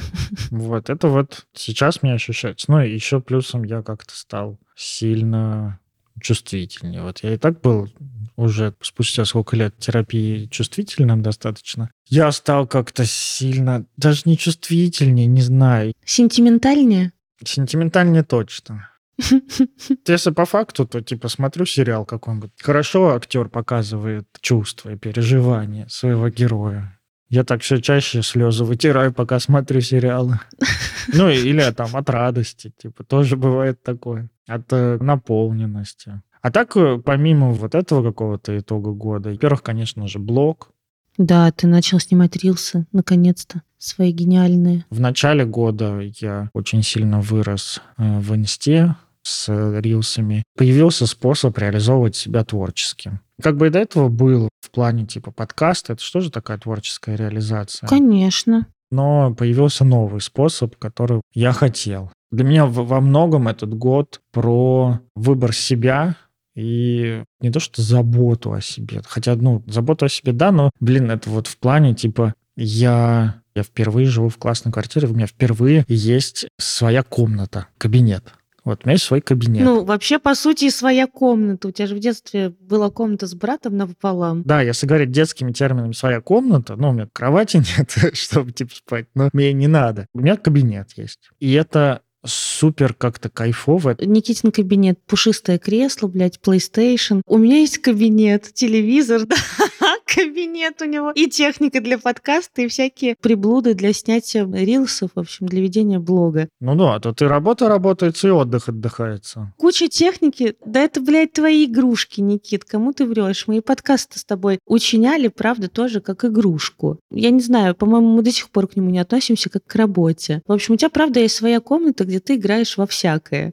[0.50, 2.70] Вот, это вот сейчас мне ощущается.
[2.70, 5.78] Ну, и еще плюсом я как-то стал сильно
[6.20, 7.02] чувствительнее.
[7.02, 7.88] Вот я и так был
[8.36, 11.90] уже спустя сколько лет терапии чувствительным достаточно.
[12.08, 15.94] Я стал как-то сильно, даже не чувствительнее, не знаю.
[16.04, 17.12] Сентиментальнее?
[17.44, 18.90] Сентиментальнее точно.
[20.06, 22.50] Если по факту, то типа смотрю сериал какой-нибудь.
[22.60, 26.98] Хорошо актер показывает чувства и переживания своего героя.
[27.28, 30.40] Я так все чаще слезы вытираю, пока смотрю сериалы.
[31.08, 34.30] Ну, или там от радости, типа, тоже бывает такое.
[34.46, 36.22] От э, наполненности.
[36.42, 40.70] А так, э, помимо вот этого какого-то итога года, во-первых, конечно же, блог.
[41.16, 44.84] Да, ты начал снимать рилсы, наконец-то, свои гениальные.
[44.90, 49.48] В начале года я очень сильно вырос э, в инсте, с
[49.80, 53.18] рилсами, появился способ реализовывать себя творчески.
[53.42, 57.16] Как бы и до этого был в плане типа подкаста, это что же такая творческая
[57.16, 57.88] реализация?
[57.88, 58.66] Конечно.
[58.90, 62.12] Но появился новый способ, который я хотел.
[62.34, 66.16] Для меня во многом этот год про выбор себя,
[66.54, 69.02] и не то что заботу о себе.
[69.06, 73.62] Хотя, ну, заботу о себе, да, но, блин, это вот в плане, типа, я, я
[73.62, 78.32] впервые живу в классной квартире, у меня впервые есть своя комната, кабинет.
[78.64, 79.62] Вот, у меня есть свой кабинет.
[79.62, 81.68] Ну, вообще, по сути, своя комната.
[81.68, 84.42] У тебя же в детстве была комната с братом напополам.
[84.42, 89.06] Да, если говорить детскими терминами «своя комната», ну, у меня кровати нет, чтобы, типа, спать,
[89.14, 90.06] но мне не надо.
[90.14, 91.30] У меня кабинет есть.
[91.40, 93.96] И это супер как-то кайфово.
[94.00, 97.22] Никитин кабинет, пушистое кресло, блядь, PlayStation.
[97.26, 99.22] У меня есть кабинет, телевизор,
[99.80, 101.12] да, кабинет у него.
[101.12, 106.48] И техника для подкаста, и всякие приблуды для снятия рилсов, в общем, для ведения блога.
[106.60, 109.52] Ну да, то ты работа работается и отдых отдыхается.
[109.56, 110.56] Куча техники.
[110.64, 112.64] Да это, блядь, твои игрушки, Никит.
[112.64, 113.44] Кому ты врешь?
[113.46, 116.98] Мы и подкасты с тобой учиняли, правда, тоже как игрушку.
[117.10, 120.42] Я не знаю, по-моему, мы до сих пор к нему не относимся как к работе.
[120.46, 123.52] В общем, у тебя, правда, есть своя комната, где ты играешь во всякое.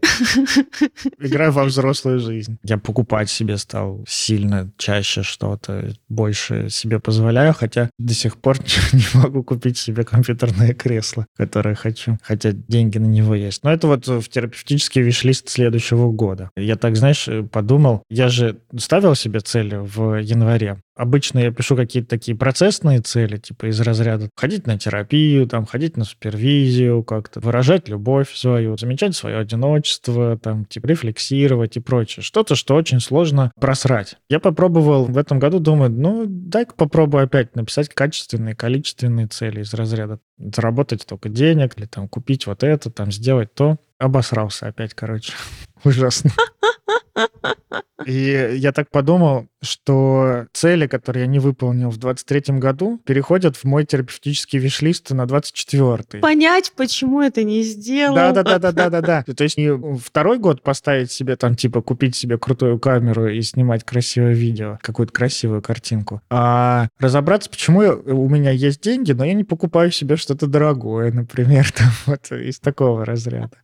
[1.19, 2.57] Играю во взрослую жизнь.
[2.63, 8.57] Я покупать себе стал сильно чаще что-то, больше себе позволяю, хотя до сих пор
[8.93, 13.63] не могу купить себе компьютерное кресло, которое хочу, хотя деньги на него есть.
[13.63, 16.51] Но это вот в терапевтический виш-лист следующего года.
[16.55, 22.09] Я так, знаешь, подумал, я же ставил себе цель в январе Обычно я пишу какие-то
[22.09, 27.87] такие процессные цели, типа из разряда ходить на терапию, там, ходить на супервизию, как-то выражать
[27.87, 32.23] любовь свою, замечать свое одиночество, там, типа рефлексировать и прочее.
[32.23, 34.17] Что-то, что очень сложно просрать.
[34.29, 39.73] Я попробовал в этом году, думаю, ну, дай-ка попробую опять написать качественные, количественные цели из
[39.73, 43.77] разряда заработать столько денег, или там купить вот это, там, сделать то.
[43.97, 45.33] Обосрался опять, короче.
[45.83, 46.31] Ужасно.
[48.05, 53.63] И я так подумал, что цели, которые я не выполнил в 23 году, переходят в
[53.63, 58.15] мой терапевтический виш-лист на 24 Понять, почему это не сделал.
[58.15, 59.23] Да-да-да-да-да-да.
[59.35, 63.83] То есть не второй год поставить себе там, типа, купить себе крутую камеру и снимать
[63.83, 69.43] красивое видео, какую-то красивую картинку, а разобраться, почему у меня есть деньги, но я не
[69.43, 73.60] покупаю себе что-то дорогое, например, там, вот из такого разряда.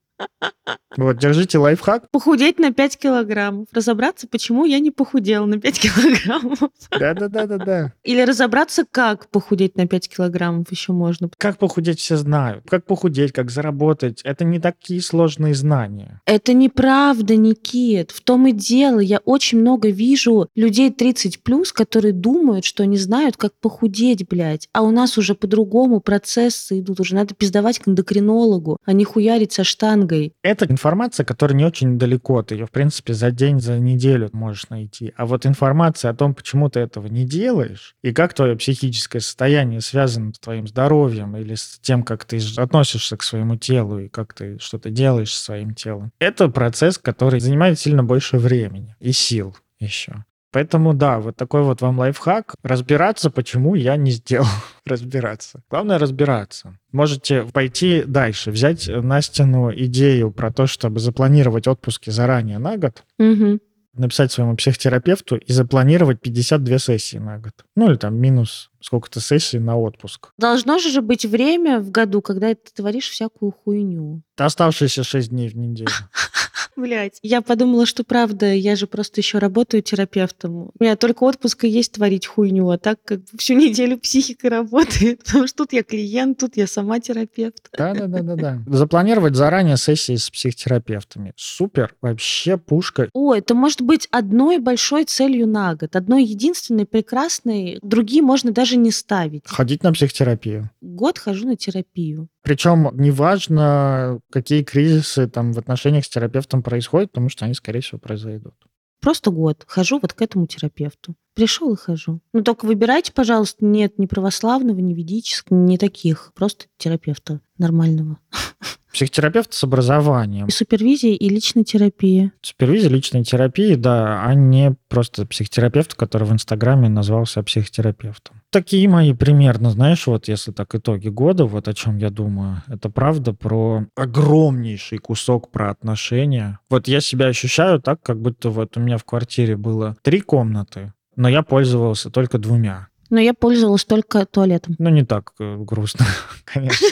[0.98, 2.10] Вот, держите лайфхак.
[2.12, 3.68] Похудеть на 5 килограммов.
[3.72, 6.60] Разобраться, почему я не похудела на 5 килограммов.
[6.92, 7.94] Да-да-да-да-да.
[8.04, 11.30] Или разобраться, как похудеть на 5 килограммов еще можно.
[11.38, 12.64] Как похудеть все знают.
[12.68, 14.22] Как похудеть, как заработать.
[14.24, 16.22] Это не такие сложные знания.
[16.26, 18.12] Это неправда, Никит.
[18.12, 19.00] В том и дело.
[19.00, 24.68] Я очень много вижу людей 30 плюс, которые думают, что они знают, как похудеть, блядь.
[24.74, 27.00] А у нас уже по-другому процессы идут.
[27.00, 30.07] Уже надо пиздовать к эндокринологу, а не хуярить со штангой.
[30.44, 32.42] Это информация, которая не очень далеко.
[32.44, 35.14] Ты ее, в принципе, за день, за неделю можешь найти.
[35.18, 39.82] А вот информация о том, почему ты этого не делаешь, и как твое психическое состояние
[39.82, 44.34] связано с твоим здоровьем или с тем, как ты относишься к своему телу и как
[44.34, 49.56] ты что-то делаешь со своим телом, это процесс, который занимает сильно больше времени и сил
[49.80, 50.24] еще.
[50.52, 52.56] Поэтому да, вот такой вот вам лайфхак.
[52.64, 54.48] Разбираться, почему я не сделал.
[54.86, 55.62] разбираться.
[55.70, 56.78] Главное разбираться.
[56.92, 63.04] Можете пойти дальше, взять Настину идею про то, чтобы запланировать отпуски заранее на год.
[63.20, 63.60] Угу
[63.98, 67.54] написать своему психотерапевту и запланировать 52 сессии на год.
[67.76, 70.30] Ну или там минус сколько-то сессий на отпуск.
[70.38, 74.22] Должно же быть время в году, когда ты творишь всякую хуйню.
[74.38, 75.90] Оставшиеся 6 дней в неделю.
[76.78, 80.70] Блять, я подумала, что правда, я же просто еще работаю терапевтом.
[80.80, 85.24] У меня только отпуск и есть творить хуйню, а так как всю неделю психика работает,
[85.26, 87.70] потому что тут я клиент, тут я сама терапевт.
[87.76, 88.62] Да-да-да-да-да.
[88.68, 91.34] Запланировать заранее сессии с психотерапевтами.
[91.36, 93.10] Супер, вообще пушка.
[93.12, 98.78] О, это может быть одной большой целью на год, одной единственной прекрасной, другие можно даже
[98.78, 99.42] не ставить.
[99.48, 100.70] Ходить на психотерапию.
[100.82, 102.30] Год хожу на терапию.
[102.48, 108.00] Причем неважно, какие кризисы там в отношениях с терапевтом происходят, потому что они, скорее всего,
[108.00, 108.56] произойдут.
[109.02, 111.16] Просто год хожу вот к этому терапевту.
[111.38, 112.20] Пришел и хожу.
[112.34, 116.32] Но только выбирайте, пожалуйста, нет ни православного, ни ведического, ни таких.
[116.34, 118.18] Просто терапевта нормального.
[118.92, 120.48] Психотерапевт с образованием.
[120.48, 122.32] И супервизия и личная терапия.
[122.42, 128.42] Супервизия личной терапии, да, а не просто психотерапевт, который в Инстаграме назвался психотерапевтом.
[128.50, 132.90] Такие мои примерно, знаешь, вот если так итоги года, вот о чем я думаю, это
[132.90, 136.58] правда про огромнейший кусок про отношения.
[136.68, 140.94] Вот я себя ощущаю так, как будто вот у меня в квартире было три комнаты,
[141.18, 142.88] но я пользовался только двумя.
[143.10, 144.76] Но я пользовалась только туалетом.
[144.80, 146.06] Ну, не так э, грустно,
[146.46, 146.88] конечно.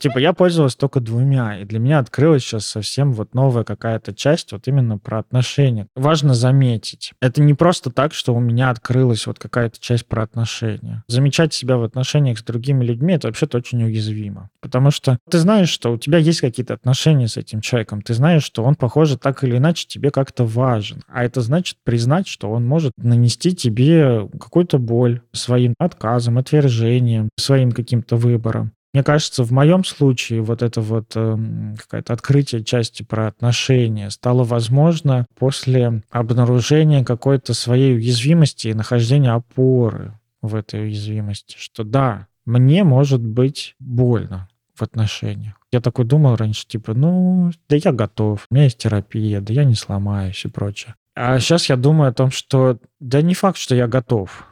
[0.00, 4.52] Типа я пользовалась только двумя, и для меня открылась сейчас совсем вот новая какая-то часть
[4.52, 5.86] вот именно про отношения.
[5.94, 11.04] Важно заметить, это не просто так, что у меня открылась вот какая-то часть про отношения.
[11.08, 14.50] Замечать себя в отношениях с другими людьми— это вообще-то очень уязвимо.
[14.60, 18.42] Потому что ты знаешь, что у тебя есть какие-то отношения с этим человеком, ты знаешь,
[18.42, 21.02] что он, похоже, так или иначе тебе как-то важен.
[21.08, 27.72] А это значит признать, что он может нанести тебе какую-то боль своим отказом, отвержением, своим
[27.72, 28.72] каким-то выбором.
[28.94, 31.36] Мне кажется, в моем случае вот это вот э,
[31.76, 40.16] какое-то открытие части про отношения стало возможно после обнаружения какой-то своей уязвимости и нахождения опоры
[40.42, 45.54] в этой уязвимости, что да, мне может быть больно в отношениях.
[45.72, 49.64] Я такой думал раньше, типа, ну, да я готов, у меня есть терапия, да я
[49.64, 50.94] не сломаюсь и прочее.
[51.16, 54.46] А сейчас я думаю о том, что да не факт, что я готов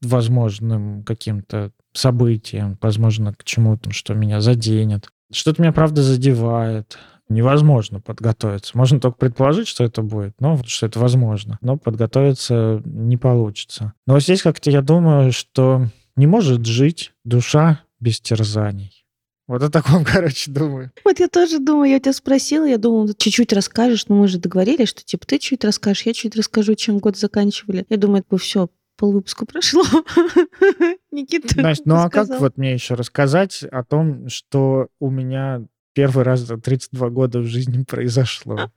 [0.00, 5.08] возможным каким-то событиям, возможно, к чему-то, что меня заденет.
[5.32, 6.98] Что-то меня, правда, задевает.
[7.28, 8.76] Невозможно подготовиться.
[8.76, 11.56] Можно только предположить, что это будет, но что это возможно.
[11.62, 13.94] Но подготовиться не получится.
[14.06, 19.02] Но вот здесь как-то я думаю, что не может жить душа без терзаний.
[19.48, 20.92] Вот о таком, короче, думаю.
[21.04, 24.88] Вот я тоже думаю, я тебя спросила, я думала, чуть-чуть расскажешь, но мы же договорились,
[24.88, 27.84] что типа ты чуть расскажешь, я чуть расскажу, чем год заканчивали.
[27.88, 28.68] Я думаю, это все,
[29.02, 29.82] полвыпуска прошло.
[31.10, 36.24] Никита Настя, ну а как вот мне еще рассказать о том, что у меня первый
[36.24, 38.70] раз за 32 года в жизни произошло?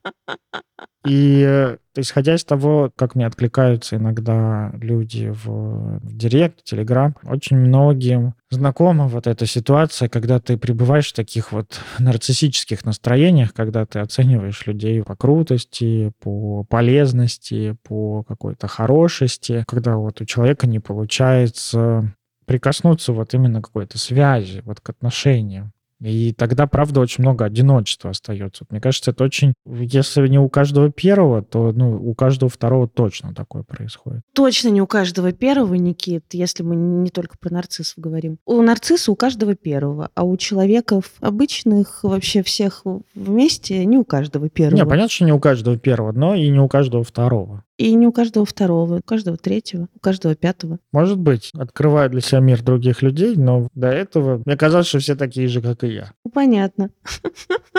[1.05, 7.57] И э, исходя из того, как мне откликаются иногда люди в, в Директ, Телеграм, очень
[7.57, 13.99] многим знакома вот эта ситуация, когда ты пребываешь в таких вот нарциссических настроениях, когда ты
[13.99, 22.15] оцениваешь людей по крутости, по полезности, по какой-то хорошести, когда вот у человека не получается
[22.45, 25.71] прикоснуться вот именно к какой-то связи, вот к отношениям.
[26.01, 28.65] И тогда, правда, очень много одиночества остается.
[28.69, 29.53] Мне кажется, это очень...
[29.65, 34.21] Если не у каждого первого, то ну, у каждого второго точно такое происходит.
[34.33, 38.37] Точно не у каждого первого, Никит, если мы не только про нарциссов говорим.
[38.45, 44.49] У нарцисса у каждого первого, а у человеков обычных вообще всех вместе не у каждого
[44.49, 44.75] первого.
[44.75, 47.63] Не, понятно, что не у каждого первого, но и не у каждого второго.
[47.77, 50.79] И не у каждого второго, у каждого третьего, у каждого пятого.
[50.93, 55.15] Может быть, открываю для себя мир других людей, но до этого мне казалось, что все
[55.15, 56.11] такие же, как и я.
[56.23, 56.89] Ну, понятно.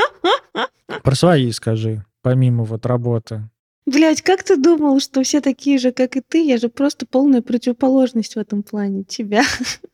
[1.03, 3.49] Про свои скажи, помимо вот работы.
[3.87, 6.45] Блять, как ты думал, что все такие же, как и ты?
[6.45, 9.45] Я же просто полная противоположность в этом плане тебя.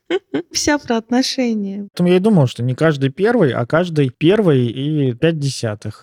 [0.51, 1.87] Вся про отношения.
[1.91, 6.01] Поэтому я и думал, что не каждый первый, а каждый первый и пять десятых.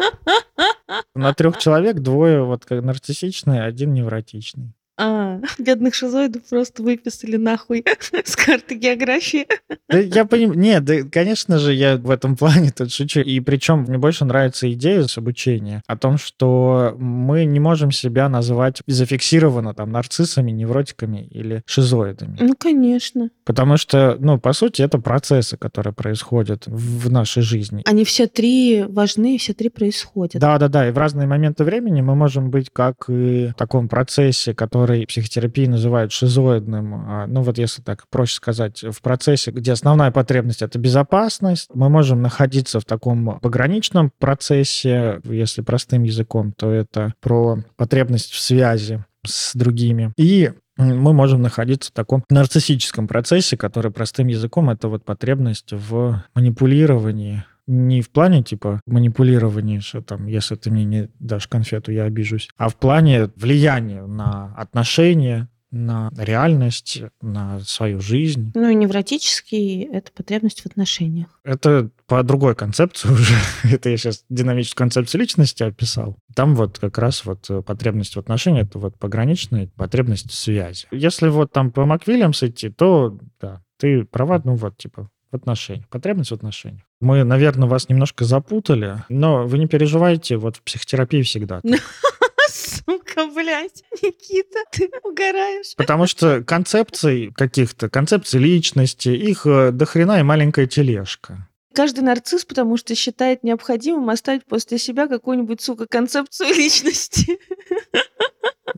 [1.16, 4.74] На трех человек двое вот как нарциссичные, один невротичный.
[5.02, 7.84] А, бедных шизоидов просто выписали нахуй
[8.24, 9.46] с карты географии.
[9.88, 10.58] Да я понимаю.
[10.58, 13.20] Нет, да, конечно же, я в этом плане тут шучу.
[13.20, 18.28] И причем мне больше нравится идея с обучения о том, что мы не можем себя
[18.28, 22.36] называть зафиксированно там нарциссами, невротиками или шизоидами.
[22.38, 23.30] Ну, конечно.
[23.44, 27.82] Потому что, ну, по сути, это процессы, которые происходят в нашей жизни.
[27.86, 30.40] Они все три важны, все три происходят.
[30.42, 34.89] Да-да-да, и в разные моменты времени мы можем быть как и в таком процессе, который
[35.06, 36.94] психотерапии называют шизоидным.
[36.94, 41.88] А, ну, вот если так проще сказать, в процессе, где основная потребность— это безопасность, мы
[41.88, 49.00] можем находиться в таком пограничном процессе, если простым языком, то это про потребность в связи
[49.24, 50.12] с другими.
[50.16, 56.24] И мы можем находиться в таком нарциссическом процессе, который простым языком это вот потребность в
[56.34, 62.04] манипулировании, не в плане типа манипулирования, что там, если ты мне не дашь конфету, я
[62.04, 68.50] обижусь, а в плане влияния на отношения, на реальность, на свою жизнь.
[68.54, 71.28] Ну и невротический— это потребность в отношениях.
[71.44, 73.34] Это по другой концепции уже.
[73.62, 76.16] это я сейчас динамическую концепцию личности описал.
[76.34, 80.86] Там вот как раз вот потребность в отношениях— это вот пограничная потребность в связи.
[80.90, 85.88] Если вот там по Маквильямс идти, то да, ты права, ну вот типа в отношениях,
[85.88, 86.82] потребность в отношениях.
[87.00, 91.60] Мы, наверное, вас немножко запутали, но вы не переживайте, вот в психотерапии всегда.
[92.48, 95.74] Сука, блядь, Никита, ты угораешь.
[95.76, 101.48] Потому что концепций каких-то, концепций личности, их э, до хрена и маленькая тележка.
[101.74, 107.38] Каждый нарцисс, потому что считает необходимым оставить после себя какую-нибудь, сука, концепцию личности.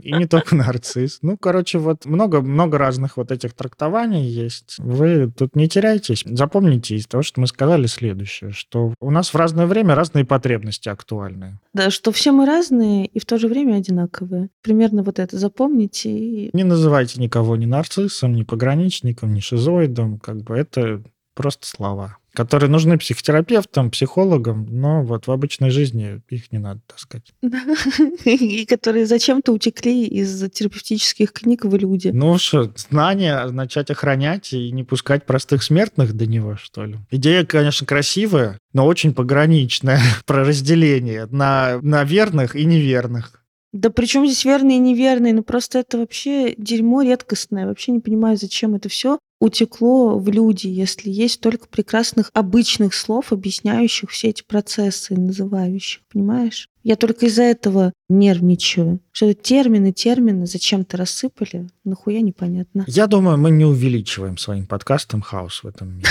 [0.02, 1.18] И не только нарцисс.
[1.22, 4.76] Ну, короче, вот много-много разных вот этих трактований есть.
[4.78, 6.24] Вы тут не теряйтесь.
[6.26, 10.88] Запомните из того, что мы сказали следующее, что у нас в разное время разные потребности
[10.88, 11.60] актуальны.
[11.72, 14.50] Да, что все мы разные и в то же время одинаковые.
[14.62, 16.10] Примерно вот это запомните.
[16.10, 16.50] И...
[16.52, 20.18] Не называйте никого ни нарциссом, ни пограничником, ни шизоидом.
[20.18, 21.02] Как бы это
[21.34, 27.32] просто слова которые нужны психотерапевтам, психологам, но вот в обычной жизни их не надо таскать.
[28.24, 32.08] И которые зачем-то утекли из терапевтических книг в люди.
[32.08, 36.98] Ну что, знания начать охранять и не пускать простых смертных до него, что ли?
[37.10, 43.41] Идея, конечно, красивая, но очень пограничная про разделение на, на верных и неверных.
[43.72, 45.32] Да причем здесь верные и неверные?
[45.32, 47.66] Ну просто это вообще дерьмо редкостное.
[47.66, 53.32] Вообще не понимаю, зачем это все утекло в люди, если есть только прекрасных обычных слов,
[53.32, 56.68] объясняющих все эти процессы, называющих, понимаешь?
[56.84, 59.00] Я только из-за этого нервничаю.
[59.10, 62.84] Что термины, термины зачем-то рассыпали, нахуя непонятно.
[62.86, 66.08] Я думаю, мы не увеличиваем своим подкастом хаос в этом мире.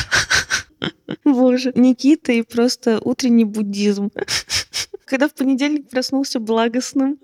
[1.23, 4.11] Боже, Никита и просто утренний буддизм
[5.11, 7.19] когда в понедельник проснулся благостным.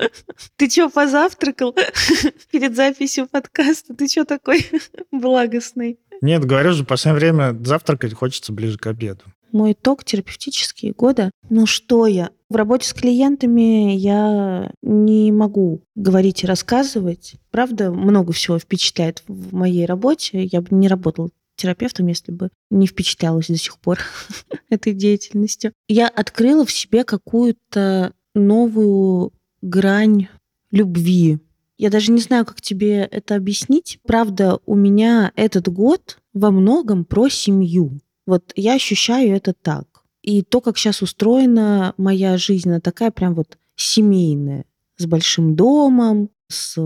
[0.58, 1.74] Ты что, позавтракал
[2.52, 3.96] перед записью подкаста?
[3.96, 4.70] Ты что такой
[5.14, 5.98] благостный?
[6.22, 9.24] Нет, говорю же, в последнее время завтракать хочется ближе к обеду.
[9.54, 11.32] Мой итог терапевтические годы.
[11.50, 12.32] Ну что я?
[12.50, 17.36] В работе с клиентами я не могу говорить и рассказывать.
[17.52, 20.44] Правда, много всего впечатляет в моей работе.
[20.44, 24.00] Я бы не работала терапевтом, если бы не впечатлялась до сих пор
[24.70, 25.74] этой деятельностью.
[25.88, 30.28] Я открыла в себе какую-то новую грань
[30.72, 31.40] любви.
[31.78, 34.00] Я даже не знаю, как тебе это объяснить.
[34.06, 38.00] Правда, у меня этот год во многом про семью.
[38.26, 40.04] Вот я ощущаю это так.
[40.22, 44.66] И то, как сейчас устроена моя жизнь, она такая прям вот семейная,
[44.98, 46.78] с большим домом, с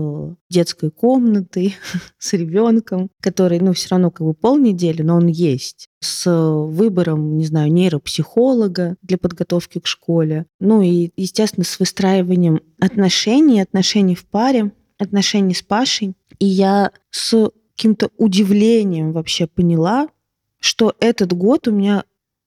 [0.50, 1.76] детской комнатой,
[2.18, 7.46] с ребенком, который, ну, все равно как бы полнедели, но он есть, с выбором, не
[7.46, 14.72] знаю, нейропсихолога для подготовки к школе, ну и, естественно, с выстраиванием отношений, отношений в паре,
[14.98, 16.14] отношений с Пашей.
[16.38, 20.08] И я с каким-то удивлением вообще поняла,
[20.58, 22.04] что этот год у меня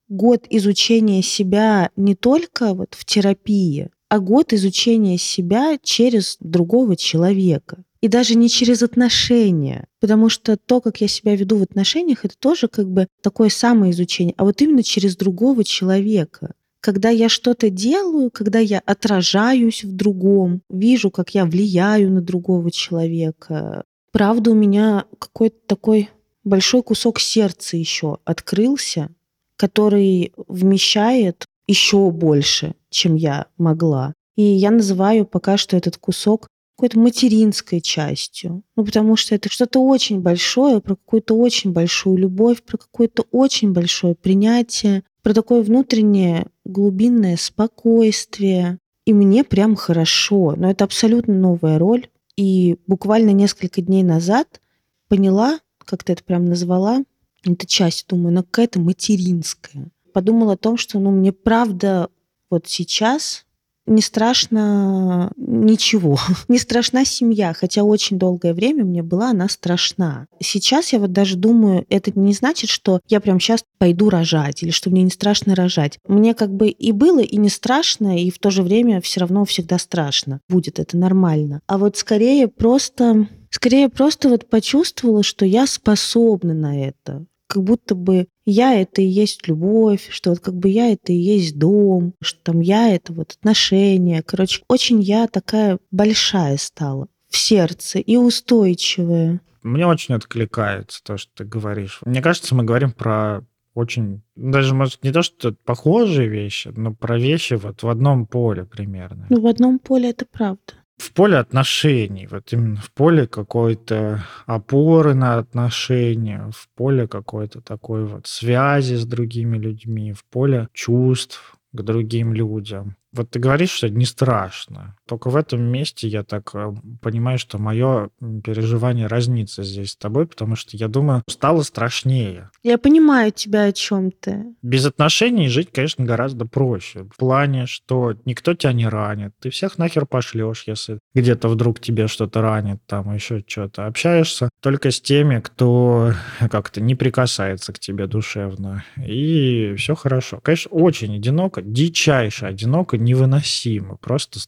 [0.07, 7.84] год изучения себя не только вот в терапии, а год изучения себя через другого человека.
[8.01, 12.38] И даже не через отношения, потому что то, как я себя веду в отношениях, это
[12.38, 16.53] тоже как бы такое самоизучение, а вот именно через другого человека.
[16.82, 22.70] Когда я что-то делаю, когда я отражаюсь в другом, вижу, как я влияю на другого
[22.70, 23.86] человека.
[24.12, 26.10] Правда, у меня какой-то такой
[26.43, 29.10] большой кусок сердца еще открылся,
[29.58, 34.13] который вмещает еще больше, чем я могла.
[34.36, 38.63] И я называю пока что этот кусок какой-то материнской частью.
[38.76, 43.72] Ну, потому что это что-то очень большое, про какую-то очень большую любовь, про какое-то очень
[43.72, 48.80] большое принятие, про такое внутреннее глубинное спокойствие.
[49.05, 50.55] И мне прям хорошо.
[50.57, 52.09] Но это абсолютно новая роль.
[52.36, 54.59] И буквально несколько дней назад
[55.07, 57.03] поняла, как ты это прям назвала,
[57.45, 62.07] эта часть, думаю, она какая-то материнская подумала о том, что ну, мне правда
[62.49, 63.45] вот сейчас
[63.86, 66.18] не страшно ничего.
[66.47, 70.28] не страшна семья, хотя очень долгое время мне была она страшна.
[70.39, 74.72] Сейчас я вот даже думаю, это не значит, что я прям сейчас пойду рожать или
[74.72, 75.99] что мне не страшно рожать.
[76.07, 79.43] Мне как бы и было, и не страшно, и в то же время все равно
[79.43, 80.39] всегда страшно.
[80.47, 81.59] Будет это нормально.
[81.68, 87.95] А вот скорее просто скорее просто вот почувствовала, что я способна на это, как будто
[87.95, 92.13] бы я это и есть любовь, что вот как бы я это и есть дом,
[92.21, 94.23] что там я это вот отношения.
[94.23, 99.41] Короче, очень я такая большая стала в сердце и устойчивая.
[99.63, 101.99] Мне очень откликается то, что ты говоришь.
[102.05, 103.43] Мне кажется, мы говорим про
[103.73, 108.63] очень, даже, может, не то, что похожие вещи, но про вещи вот в одном поле
[108.63, 109.25] примерно.
[109.29, 115.13] Ну, в одном поле это правда в поле отношений, вот именно в поле какой-то опоры
[115.13, 121.81] на отношения, в поле какой-то такой вот связи с другими людьми, в поле чувств к
[121.81, 122.95] другим людям.
[123.11, 124.97] Вот ты говоришь, что не страшно.
[125.08, 128.10] Только в этом месте я так э, понимаю, что мое
[128.43, 132.49] переживание разнится здесь с тобой, потому что я думаю, стало страшнее.
[132.64, 134.56] Я понимаю тебя, о чем ты.
[134.62, 137.03] Без отношений жить, конечно, гораздо проще.
[137.14, 139.34] В плане, что никто тебя не ранит.
[139.39, 143.86] Ты всех нахер пошлешь, если где-то вдруг тебе что-то ранит, там еще что-то.
[143.86, 146.14] Общаешься только с теми, кто
[146.51, 148.84] как-то не прикасается к тебе душевно.
[148.97, 150.39] И все хорошо.
[150.41, 153.97] Конечно, очень одиноко, дичайше одиноко, невыносимо.
[153.97, 154.39] Просто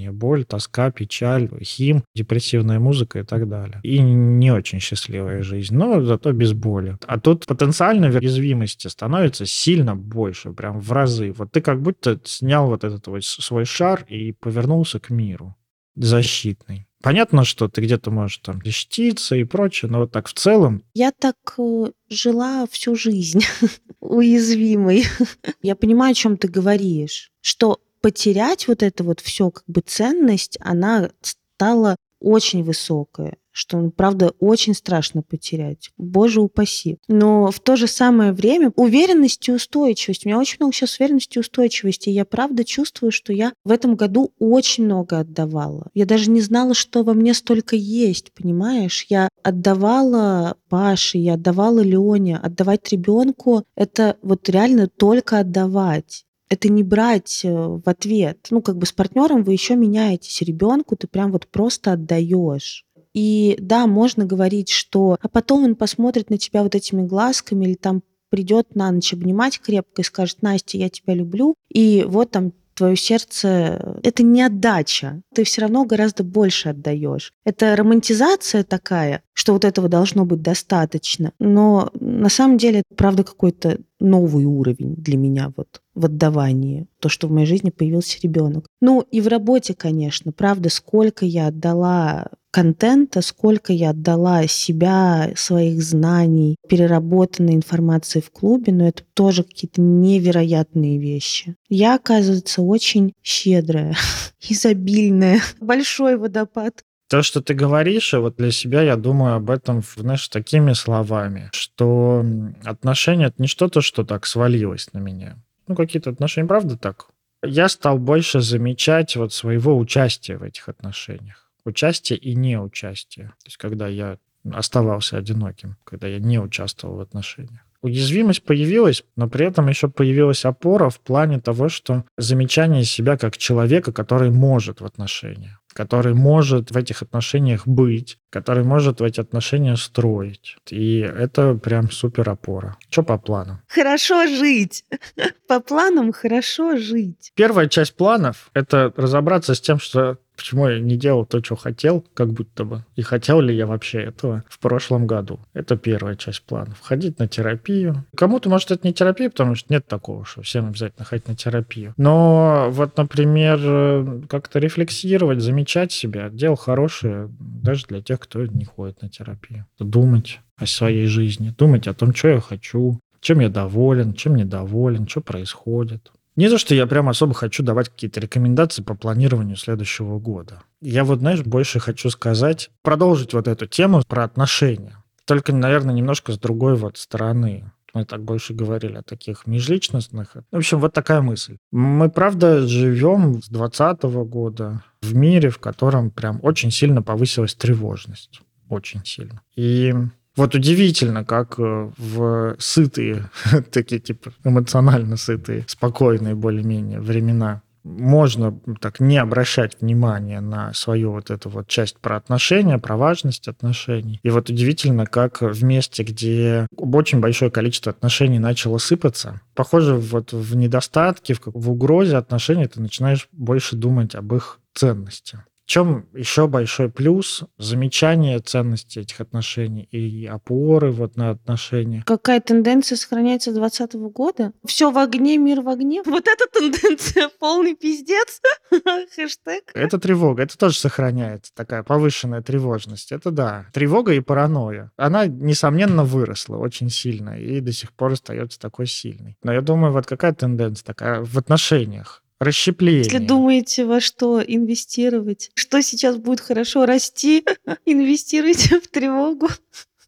[0.00, 3.80] страдания, боль, тоска, печаль, хим, депрессивная музыка и так далее.
[3.82, 6.96] И не очень счастливая жизнь, но зато без боли.
[7.06, 11.32] А тут потенциально уязвимости становится сильно больше, прям в разы.
[11.32, 15.54] Вот ты как будто снял вот этот вот свой шар и повернулся к миру
[15.96, 16.86] защитный.
[17.02, 20.82] Понятно, что ты где-то можешь там защититься и прочее, но вот так в целом...
[20.94, 23.40] Я так э, жила всю жизнь
[24.00, 25.04] уязвимой.
[25.62, 30.58] Я понимаю, о чем ты говоришь, что потерять вот это вот все как бы ценность,
[30.60, 35.90] она стала очень высокая что, ну, правда, очень страшно потерять.
[35.98, 36.98] Боже упаси.
[37.08, 40.24] Но в то же самое время уверенность и устойчивость.
[40.24, 42.08] У меня очень много сейчас уверенности и устойчивости.
[42.08, 45.88] И я правда чувствую, что я в этом году очень много отдавала.
[45.94, 49.06] Я даже не знала, что во мне столько есть, понимаешь?
[49.08, 52.38] Я отдавала Паше, я отдавала Лене.
[52.38, 58.48] Отдавать ребенку— это вот реально только отдавать это не брать э, в ответ.
[58.50, 60.42] Ну, как бы с партнером вы еще меняетесь.
[60.42, 62.84] Ребенку ты прям вот просто отдаешь.
[63.14, 67.74] И да, можно говорить, что а потом он посмотрит на тебя вот этими глазками или
[67.74, 72.52] там придет на ночь обнимать крепко и скажет, Настя, я тебя люблю, и вот там
[72.74, 75.22] твое сердце, это не отдача.
[75.34, 77.32] Ты все равно гораздо больше отдаешь.
[77.44, 81.32] Это романтизация такая, что вот этого должно быть достаточно.
[81.38, 86.86] Но на самом деле это, правда, какой-то новый уровень для меня вот в отдавании.
[87.00, 88.66] То, что в моей жизни появился ребенок.
[88.80, 90.32] Ну и в работе, конечно.
[90.32, 98.72] Правда, сколько я отдала контента, сколько я отдала себя, своих знаний, переработанной информации в клубе,
[98.72, 101.56] но это тоже какие-то невероятные вещи.
[101.68, 103.96] Я, оказывается, очень щедрая,
[104.40, 106.84] изобильная, большой водопад.
[107.08, 112.24] То, что ты говоришь, вот для себя я думаю об этом, знаешь, такими словами, что
[112.64, 115.36] отношения— это не что-то, что так свалилось на меня.
[115.66, 117.06] Ну, какие-то отношения, правда, так?
[117.42, 123.28] Я стал больше замечать вот своего участия в этих отношениях участие и неучастие.
[123.28, 124.18] То есть когда я
[124.52, 127.60] оставался одиноким, когда я не участвовал в отношениях.
[127.82, 133.38] Уязвимость появилась, но при этом еще появилась опора в плане того, что замечание себя как
[133.38, 139.20] человека, который может в отношениях, который может в этих отношениях быть, который может в эти
[139.20, 140.58] отношения строить.
[140.68, 142.76] И это прям супер опора.
[142.90, 143.62] Что по плану?
[143.66, 144.84] Хорошо жить.
[145.48, 147.32] По планам хорошо жить.
[147.34, 152.02] Первая часть планов— это разобраться с тем, что Почему я не делал то, что хотел,
[152.14, 152.82] как будто бы?
[152.96, 155.38] И хотел ли я вообще этого в прошлом году?
[155.52, 156.80] Это первая часть планов.
[156.80, 158.06] Ходить на терапию.
[158.16, 161.92] Кому-то, может, это не терапия, потому что нет такого, что всем обязательно ходить на терапию.
[161.98, 169.02] Но вот, например, как-то рефлексировать, замечать себя, дело хорошее даже для тех, кто не ходит
[169.02, 169.66] на терапию.
[169.78, 175.06] Думать о своей жизни, думать о том, что я хочу, чем я доволен, чем недоволен,
[175.06, 176.10] что происходит.
[176.40, 180.62] Не то, что я прям особо хочу давать какие-то рекомендации по планированию следующего года.
[180.80, 184.96] Я вот, знаешь, больше хочу сказать, продолжить вот эту тему про отношения.
[185.26, 187.70] Только, наверное, немножко с другой вот стороны.
[187.92, 190.36] Мы так больше говорили о таких межличностных.
[190.50, 191.58] В общем, вот такая мысль.
[191.72, 198.40] Мы, правда, живем с 2020 года в мире, в котором прям очень сильно повысилась тревожность.
[198.70, 199.42] Очень сильно.
[199.56, 199.92] И
[200.36, 203.30] вот удивительно, как э, в сытые,
[203.72, 211.30] такие типа эмоционально сытые, спокойные более-менее времена можно так не обращать внимания на свою вот
[211.30, 214.20] эту вот часть про отношения, про важность отношений.
[214.22, 220.32] И вот удивительно, как в месте, где очень большое количество отношений начало сыпаться, похоже, вот
[220.32, 225.38] в недостатке, в, в угрозе отношений ты начинаешь больше думать об их ценности
[225.70, 232.02] чем еще большой плюс замечание ценности этих отношений и опоры вот на отношения.
[232.04, 234.52] Какая тенденция сохраняется с 2020 года?
[234.66, 236.02] Все в огне, мир в огне.
[236.10, 238.40] Вот эта тенденция полный пиздец.
[239.14, 239.70] Хэштег.
[239.72, 243.12] Это тревога, это тоже сохраняется, такая повышенная тревожность.
[243.12, 243.66] Это да.
[243.72, 244.90] Тревога и паранойя.
[244.96, 249.36] Она, несомненно, выросла очень сильно и до сих пор остается такой сильной.
[249.44, 252.24] Но я думаю, вот какая тенденция такая в отношениях?
[252.40, 253.04] Расщепление.
[253.04, 257.44] Если думаете, во что инвестировать, что сейчас будет хорошо расти,
[257.86, 259.48] инвестируйте в тревогу.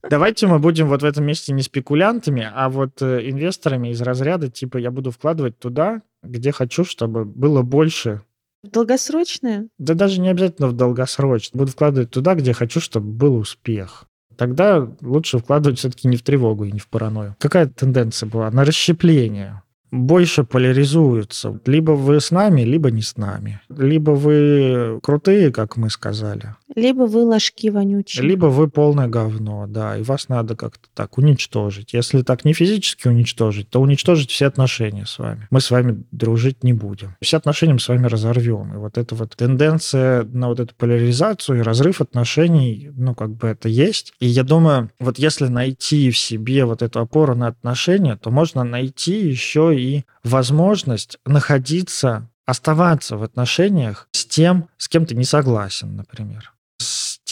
[0.09, 4.51] Давайте мы будем вот в этом месте не спекулянтами, а вот э, инвесторами из разряда,
[4.51, 8.22] типа, я буду вкладывать туда, где хочу, чтобы было больше
[8.64, 9.68] В долгосрочное?
[9.78, 11.57] Да даже не обязательно в долгосрочно.
[11.57, 14.07] Буду вкладывать туда, где хочу, чтобы был успех.
[14.37, 17.37] Тогда лучше вкладывать все-таки не в тревогу и не в паранойю.
[17.39, 18.51] Какая тенденция была?
[18.51, 19.62] На расщепление
[19.93, 21.61] больше поляризуются.
[21.66, 23.61] Либо вы с нами, либо не с нами.
[23.68, 28.27] Либо вы крутые, как мы сказали, Либо вы ложки вонючие.
[28.27, 31.93] либо вы полное говно, да, и вас надо как-то так уничтожить.
[31.93, 35.47] Если так не физически уничтожить, то уничтожить все отношения с вами.
[35.51, 37.16] Мы с вами дружить не будем.
[37.20, 38.75] Все отношения мы с вами разорвем.
[38.75, 43.49] И вот эта вот тенденция на вот эту поляризацию и разрыв отношений, ну, как бы
[43.49, 44.12] это есть.
[44.20, 48.64] И я думаю, вот если найти в себе вот эту опору на отношения, то можно
[48.64, 55.97] найти еще и возможность находиться оставаться в отношениях с тем, с кем ты не согласен,
[55.97, 56.52] например.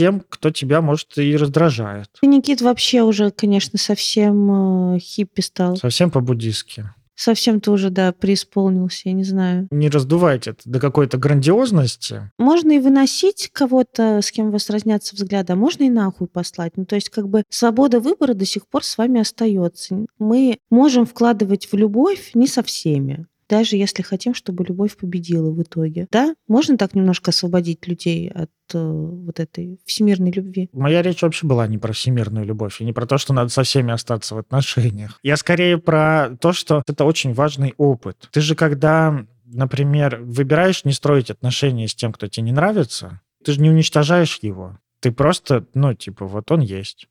[0.00, 2.08] Тем, кто тебя, может, и раздражает.
[2.22, 5.76] Никит, вообще уже, конечно, совсем э, хиппи стал.
[5.76, 6.88] Совсем по-буддистски.
[7.14, 9.68] Совсем ты уже, да, преисполнился, я не знаю.
[9.70, 12.32] Не раздувайте это до какой-то грандиозности.
[12.38, 16.78] Можно и выносить кого-то, с кем у вас разнятся взгляды, а можно и нахуй послать.
[16.78, 20.06] Ну, то есть, как бы свобода выбора до сих пор с вами остается.
[20.18, 25.60] Мы можем вкладывать в любовь не со всеми даже если хотим, чтобы любовь победила в
[25.60, 26.06] итоге.
[26.12, 30.70] Да, можно так немножко освободить людей от э, вот этой всемирной любви.
[30.72, 33.64] Моя речь вообще была не про всемирную любовь и не про то, что надо со
[33.64, 35.18] всеми остаться в отношениях.
[35.24, 38.28] Я скорее про то, что это очень важный опыт.
[38.30, 43.52] Ты же когда, например, выбираешь не строить отношения с тем, кто тебе не нравится, ты
[43.52, 44.78] же не уничтожаешь его.
[45.00, 47.08] Ты просто, ну, типа, вот он есть.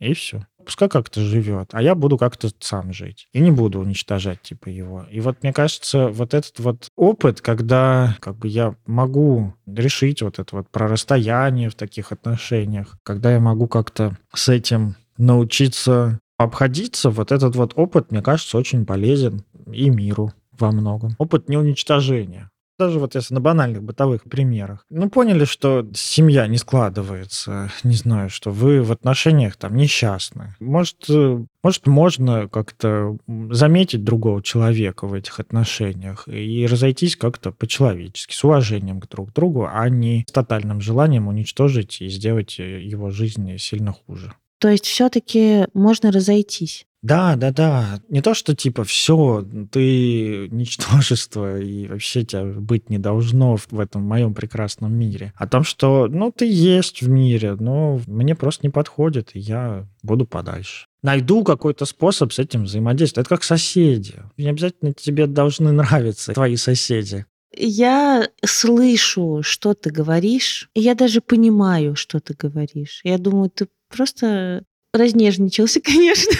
[0.00, 0.46] И все.
[0.66, 3.28] Пускай как-то живет, а я буду как-то сам жить.
[3.32, 5.06] И не буду уничтожать, типа, его.
[5.10, 10.40] И вот мне кажется, вот этот вот опыт, когда как бы я могу решить вот
[10.40, 17.10] это вот про расстояние в таких отношениях, когда я могу как-то с этим научиться обходиться,
[17.10, 21.14] вот этот вот опыт, мне кажется, очень полезен и миру во многом.
[21.18, 22.50] Опыт не уничтожения.
[22.78, 24.84] Даже вот если на банальных бытовых примерах.
[24.90, 30.54] Ну, поняли, что семья не складывается, не знаю, что вы в отношениях там несчастны.
[30.60, 33.16] Может, э, может можно как-то
[33.50, 39.66] заметить другого человека в этих отношениях и разойтись как-то по-человечески, с уважением к друг другу,
[39.70, 44.34] а не с тотальным желанием уничтожить и сделать э, его жизнь сильно хуже.
[44.58, 46.85] То есть все-таки можно разойтись.
[47.02, 48.00] Да, да, да.
[48.08, 54.02] Не то, что типа все, ты ничтожество, и вообще тебя быть не должно в этом
[54.02, 55.32] моем прекрасном мире.
[55.36, 59.86] О том, что, ну, ты есть в мире, но мне просто не подходит, и я
[60.02, 60.86] буду подальше.
[61.02, 63.26] Найду какой-то способ с этим взаимодействовать.
[63.26, 64.14] Это как соседи.
[64.36, 67.26] Не обязательно тебе должны нравиться твои соседи.
[67.56, 73.00] Я слышу, что ты говоришь, и я даже понимаю, что ты говоришь.
[73.04, 74.64] Я думаю, ты просто
[74.96, 76.32] разнежничался, конечно.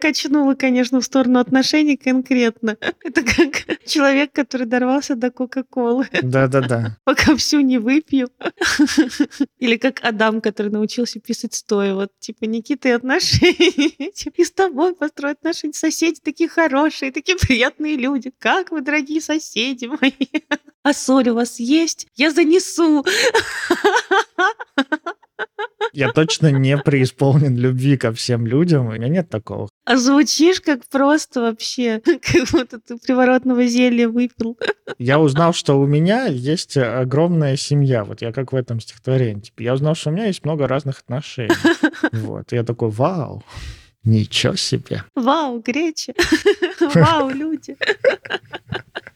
[0.00, 2.76] Качнула, конечно, в сторону отношений конкретно.
[3.02, 6.08] Это как человек, который дорвался до Кока-Колы.
[6.22, 6.98] Да-да-да.
[7.04, 8.28] Пока всю не выпью.
[9.58, 11.94] Или как Адам, который научился писать стоя.
[11.94, 14.10] Вот, типа, Никита и отношения.
[14.12, 15.74] Типа, И с тобой построить отношения.
[15.74, 18.32] Соседи такие хорошие, такие приятные люди.
[18.38, 20.42] Как вы, дорогие соседи мои.
[20.82, 22.08] А соль у вас есть?
[22.16, 23.04] Я занесу.
[25.92, 28.86] Я точно не преисполнен любви ко всем людям.
[28.86, 29.68] У меня нет такого.
[29.84, 34.58] А звучишь как просто вообще, как будто ты приворотного зелья выпил.
[34.98, 38.04] Я узнал, что у меня есть огромная семья.
[38.04, 39.40] Вот я как в этом стихотворении.
[39.40, 41.54] Типа, я узнал, что у меня есть много разных отношений.
[42.12, 42.52] Вот.
[42.52, 43.42] И я такой, вау,
[44.04, 45.04] ничего себе.
[45.14, 46.12] Вау, греча.
[46.94, 47.76] Вау, люди.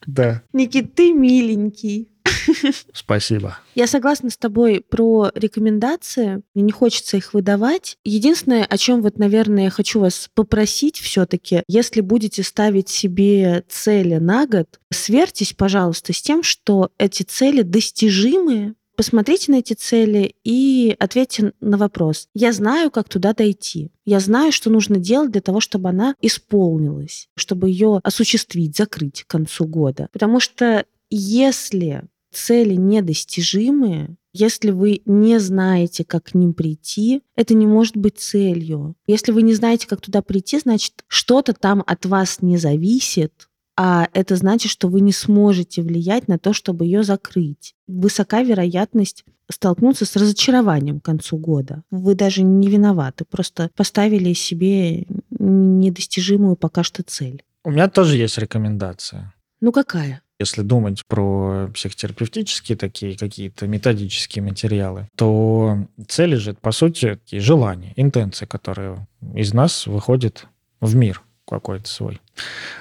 [0.07, 2.09] Да, Никит, ты миленький.
[2.93, 3.59] спасибо.
[3.75, 6.43] Я согласна с тобой про рекомендации.
[6.55, 7.99] Мне не хочется их выдавать.
[8.05, 14.17] Единственное, о чем вот, наверное, я хочу вас попросить все-таки, если будете ставить себе цели
[14.17, 20.97] на год, сверьтесь, пожалуйста, с тем, что эти цели достижимые, Посмотрите на эти цели и
[20.99, 22.29] ответьте на вопрос.
[22.35, 23.91] Я знаю, как туда дойти.
[24.07, 29.31] Я знаю, что нужно делать для того, чтобы она исполнилась, чтобы ее осуществить, закрыть к
[29.31, 30.09] концу года.
[30.13, 37.67] Потому что если цели недостижимые, если вы не знаете, как к ним прийти, это не
[37.67, 38.95] может быть целью.
[39.07, 44.09] Если вы не знаете, как туда прийти, значит, что-то там от вас не зависит, а
[44.15, 47.75] это значит, что вы не сможете влиять на то, чтобы ее закрыть.
[47.87, 51.83] Высока вероятность столкнуться с разочарованием к концу года.
[51.91, 57.45] Вы даже не виноваты, просто поставили себе недостижимую пока что цель.
[57.65, 59.35] У меня тоже есть рекомендация.
[59.61, 60.23] Ну какая?
[60.39, 67.93] Если думать про психотерапевтические такие какие-то методические материалы, то цель лежит, по сути, такие желания,
[67.97, 70.47] интенции, которые из нас выходят
[70.81, 72.21] в мир какой-то свой.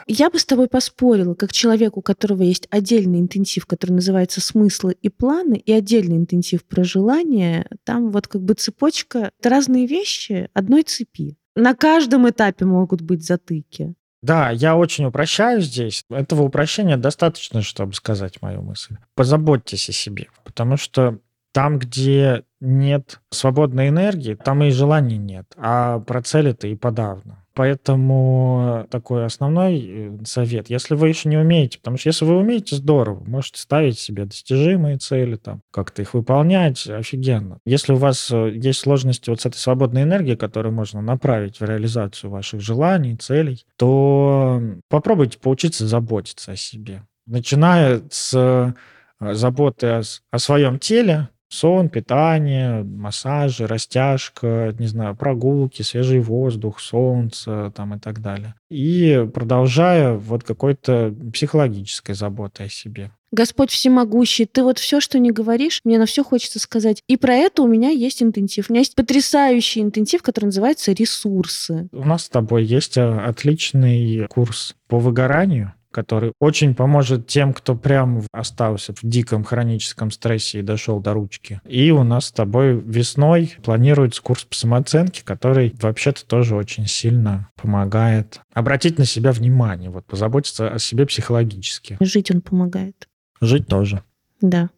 [0.07, 4.95] Я бы с тобой поспорила, как человек, у которого есть отдельный интенсив, который называется «Смыслы
[5.01, 10.49] и планы», и отдельный интенсив про желания, там вот как бы цепочка— это разные вещи
[10.53, 11.37] одной цепи.
[11.55, 13.93] На каждом этапе могут быть затыки.
[14.21, 16.03] Да, я очень упрощаю здесь.
[16.09, 18.97] Этого упрощения достаточно, чтобы сказать мою мысль.
[19.13, 21.19] Позаботьтесь о себе, потому что
[21.53, 27.44] там, где нет свободной энергии, там и желаний нет, а про цели-то и подавно.
[27.55, 32.75] Поэтому такой основной э, совет, если вы еще не умеете, потому что если вы умеете,
[32.75, 37.59] здорово, можете ставить себе достижимые цели, там, как-то их выполнять, офигенно.
[37.65, 41.63] Если у вас э, есть сложности вот с этой свободной энергией, которую можно направить в
[41.63, 47.03] реализацию ваших желаний, целей, то попробуйте поучиться заботиться о себе.
[47.25, 55.81] Начиная с э, заботы о, о своем теле, сон, питание, массажи, растяжка, не знаю, прогулки,
[55.81, 58.55] свежий воздух, солнце там и так далее.
[58.69, 63.11] И продолжая вот какой-то психологической заботой о себе.
[63.31, 67.03] Господь всемогущий, ты вот все, что не говоришь, мне на все хочется сказать.
[67.07, 68.69] И про это у меня есть интенсив.
[68.69, 71.89] У меня есть потрясающий интенсив, который называется «Ресурсы».
[71.91, 77.73] У нас с тобой есть а, отличный курс по выгоранию который очень поможет тем, кто
[77.73, 81.61] прям остался в диком хроническом стрессе и дошел до ручки.
[81.65, 87.49] И у нас с тобой весной планируется курс по самооценке, который вообще-то тоже очень сильно
[87.55, 91.95] помогает обратить на себя внимание, вот позаботиться о себе психологически.
[92.01, 93.07] Жить он помогает.
[93.39, 94.03] Жить тоже.
[94.41, 94.71] Да.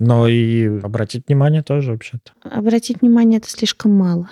[0.00, 2.32] Но и обратить внимание тоже вообще-то.
[2.42, 4.28] Обратить внимание это слишком мало.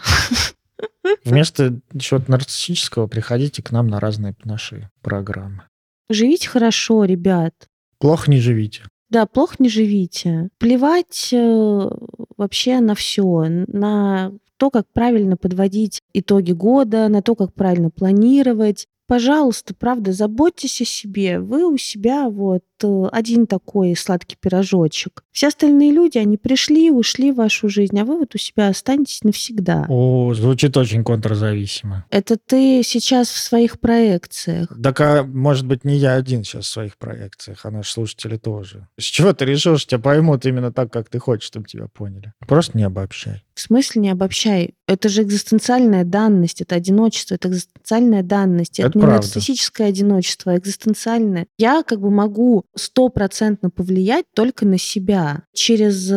[1.24, 5.62] Вместо чего-то нарциссического приходите к нам на разные наши программы.
[6.09, 7.69] Живите хорошо, ребят.
[7.99, 8.83] Плохо не живите.
[9.11, 10.49] Да, плохо не живите.
[10.59, 11.91] Плевать э,
[12.37, 18.87] вообще на все, на то, как правильно подводить итоги года, на то, как правильно планировать,
[19.07, 21.39] Пожалуйста, правда, заботьтесь о себе.
[21.39, 25.25] Вы у себя вот один такой сладкий пирожочек.
[25.33, 29.22] Все остальные люди, они пришли, ушли в вашу жизнь, а вы вот у себя останетесь
[29.22, 29.87] навсегда.
[29.89, 32.05] О, звучит очень контрзависимо.
[32.11, 34.68] Это ты сейчас в своих проекциях.
[34.83, 38.89] Так, а может быть, не я один сейчас в своих проекциях, а наши слушатели тоже.
[38.99, 42.33] С чего ты решил, что тебя поймут именно так, как ты хочешь, чтобы тебя поняли?
[42.47, 43.43] Просто не обобщай.
[43.55, 44.75] В смысле не обобщай?
[44.87, 48.81] Это же экзистенциальная данность, это одиночество, это экзистенциальная данность.
[48.81, 49.27] Это, это не правда.
[49.27, 51.47] нарциссическое одиночество, а экзистенциальное.
[51.59, 55.43] Я как бы могу стопроцентно повлиять только на себя.
[55.53, 56.09] Через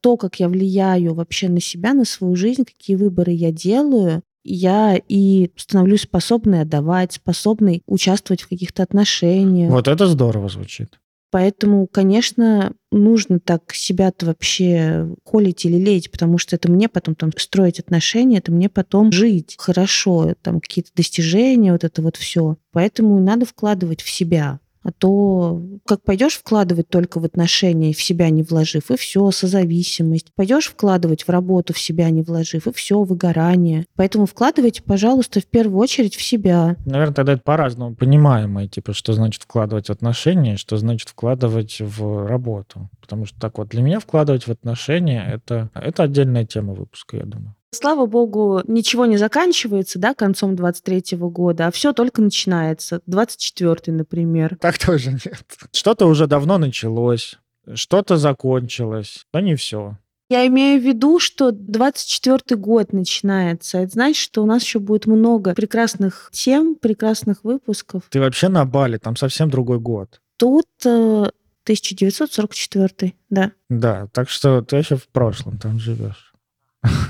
[0.00, 4.96] то, как я влияю вообще на себя, на свою жизнь, какие выборы я делаю, я
[5.08, 9.70] и становлюсь способной отдавать, способной участвовать в каких-то отношениях.
[9.72, 11.00] Вот это здорово звучит.
[11.32, 17.32] Поэтому, конечно, нужно так себя-то вообще холить или леять, потому что это мне потом там
[17.36, 22.56] строить отношения, это мне потом жить хорошо, там какие-то достижения, вот это вот все.
[22.72, 24.60] Поэтому надо вкладывать в себя.
[24.86, 30.32] А то как пойдешь вкладывать только в отношения, в себя не вложив, и все, созависимость.
[30.36, 33.86] Пойдешь вкладывать в работу, в себя не вложив, и все, выгорание.
[33.96, 36.76] Поэтому вкладывайте, пожалуйста, в первую очередь в себя.
[36.86, 42.24] Наверное, тогда это по-разному понимаемое, типа, что значит вкладывать в отношения, что значит вкладывать в
[42.24, 42.88] работу.
[43.00, 47.24] Потому что так вот для меня вкладывать в отношения это, это отдельная тема выпуска, я
[47.24, 47.56] думаю.
[47.76, 53.02] Слава богу, ничего не заканчивается, да, концом 23-го года, а все только начинается.
[53.06, 54.56] 24-й, например.
[54.58, 55.44] Так тоже нет.
[55.72, 57.38] Что-то уже давно началось,
[57.74, 59.98] что-то закончилось, но не все.
[60.30, 63.78] Я имею в виду, что 24 год начинается.
[63.78, 68.04] Это значит, что у нас еще будет много прекрасных тем, прекрасных выпусков.
[68.08, 70.20] Ты вообще на Бали, там совсем другой год.
[70.38, 71.30] Тут э,
[71.66, 73.52] 1944, да.
[73.68, 76.32] Да, так что ты еще в прошлом там живешь.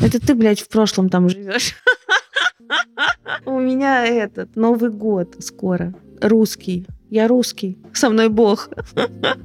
[0.01, 1.75] Это ты, блядь, в прошлом там живешь.
[3.45, 5.95] У меня этот Новый год скоро.
[6.21, 6.87] Русский.
[7.11, 7.79] Я русский.
[7.93, 8.69] Со мной Бог.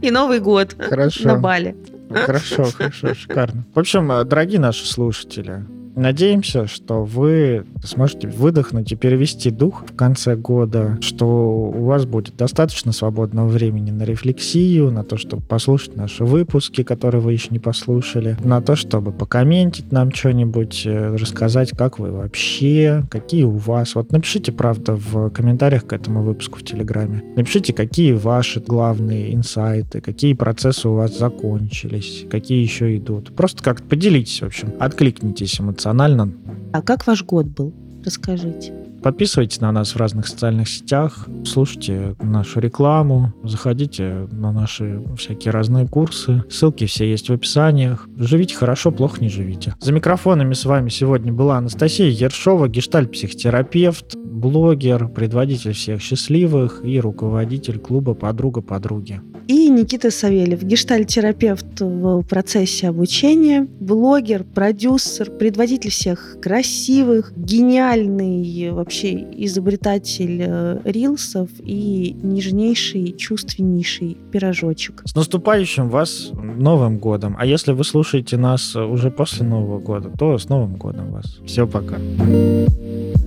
[0.02, 0.76] И Новый год.
[0.78, 1.28] Хорошо.
[1.28, 1.76] На Бали.
[2.10, 3.66] Хорошо, хорошо, шикарно.
[3.74, 5.66] В общем, дорогие наши слушатели,
[5.96, 12.36] Надеемся, что вы сможете выдохнуть и перевести дух в конце года, что у вас будет
[12.38, 17.60] достаточно свободного времени на рефлексию, на то, чтобы послушать наши выпуски, которые вы еще не
[17.60, 23.96] послушали, на то, чтобы покомментить нам что-нибудь, э, рассказать, как вы вообще, какие у вас.
[23.96, 27.24] Вот напишите, правда, в комментариях к этому выпуску в Телеграме.
[27.36, 33.36] Напишите, какие ваши главные инсайты, какие процессы у вас закончились, какие еще идут.
[33.36, 36.32] Просто как-то поделитесь, в общем, откликнитесь эмоционально эмоционально.
[36.74, 37.74] А как ваш год был?
[38.04, 38.74] Расскажите.
[39.04, 45.88] Подписывайтесь на нас в разных социальных сетях, слушайте нашу рекламу, заходите на наши всякие разные
[45.88, 46.44] курсы.
[46.50, 48.08] Ссылки все есть в описаниях.
[48.18, 49.76] Живите хорошо, плохо не живите.
[49.80, 57.80] За микрофонами с вами сегодня была Анастасия Ершова, гештальт-психотерапевт, блогер, предводитель всех счастливых и руководитель
[57.80, 59.22] клуба «Подруга подруги».
[59.48, 70.42] И Никита Савельев, гештальтерапевт в процессе обучения, блогер, продюсер, предводитель всех красивых, гениальный вообще изобретатель
[70.42, 75.02] э, рилсов и нежнейший, чувственнейший пирожочек.
[75.06, 77.36] С наступающим вас Новым годом!
[77.40, 81.40] А если вы слушаете нас уже после Нового года, то с Новым годом вас!
[81.46, 81.98] Все, пока!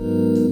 [0.05, 0.43] Thank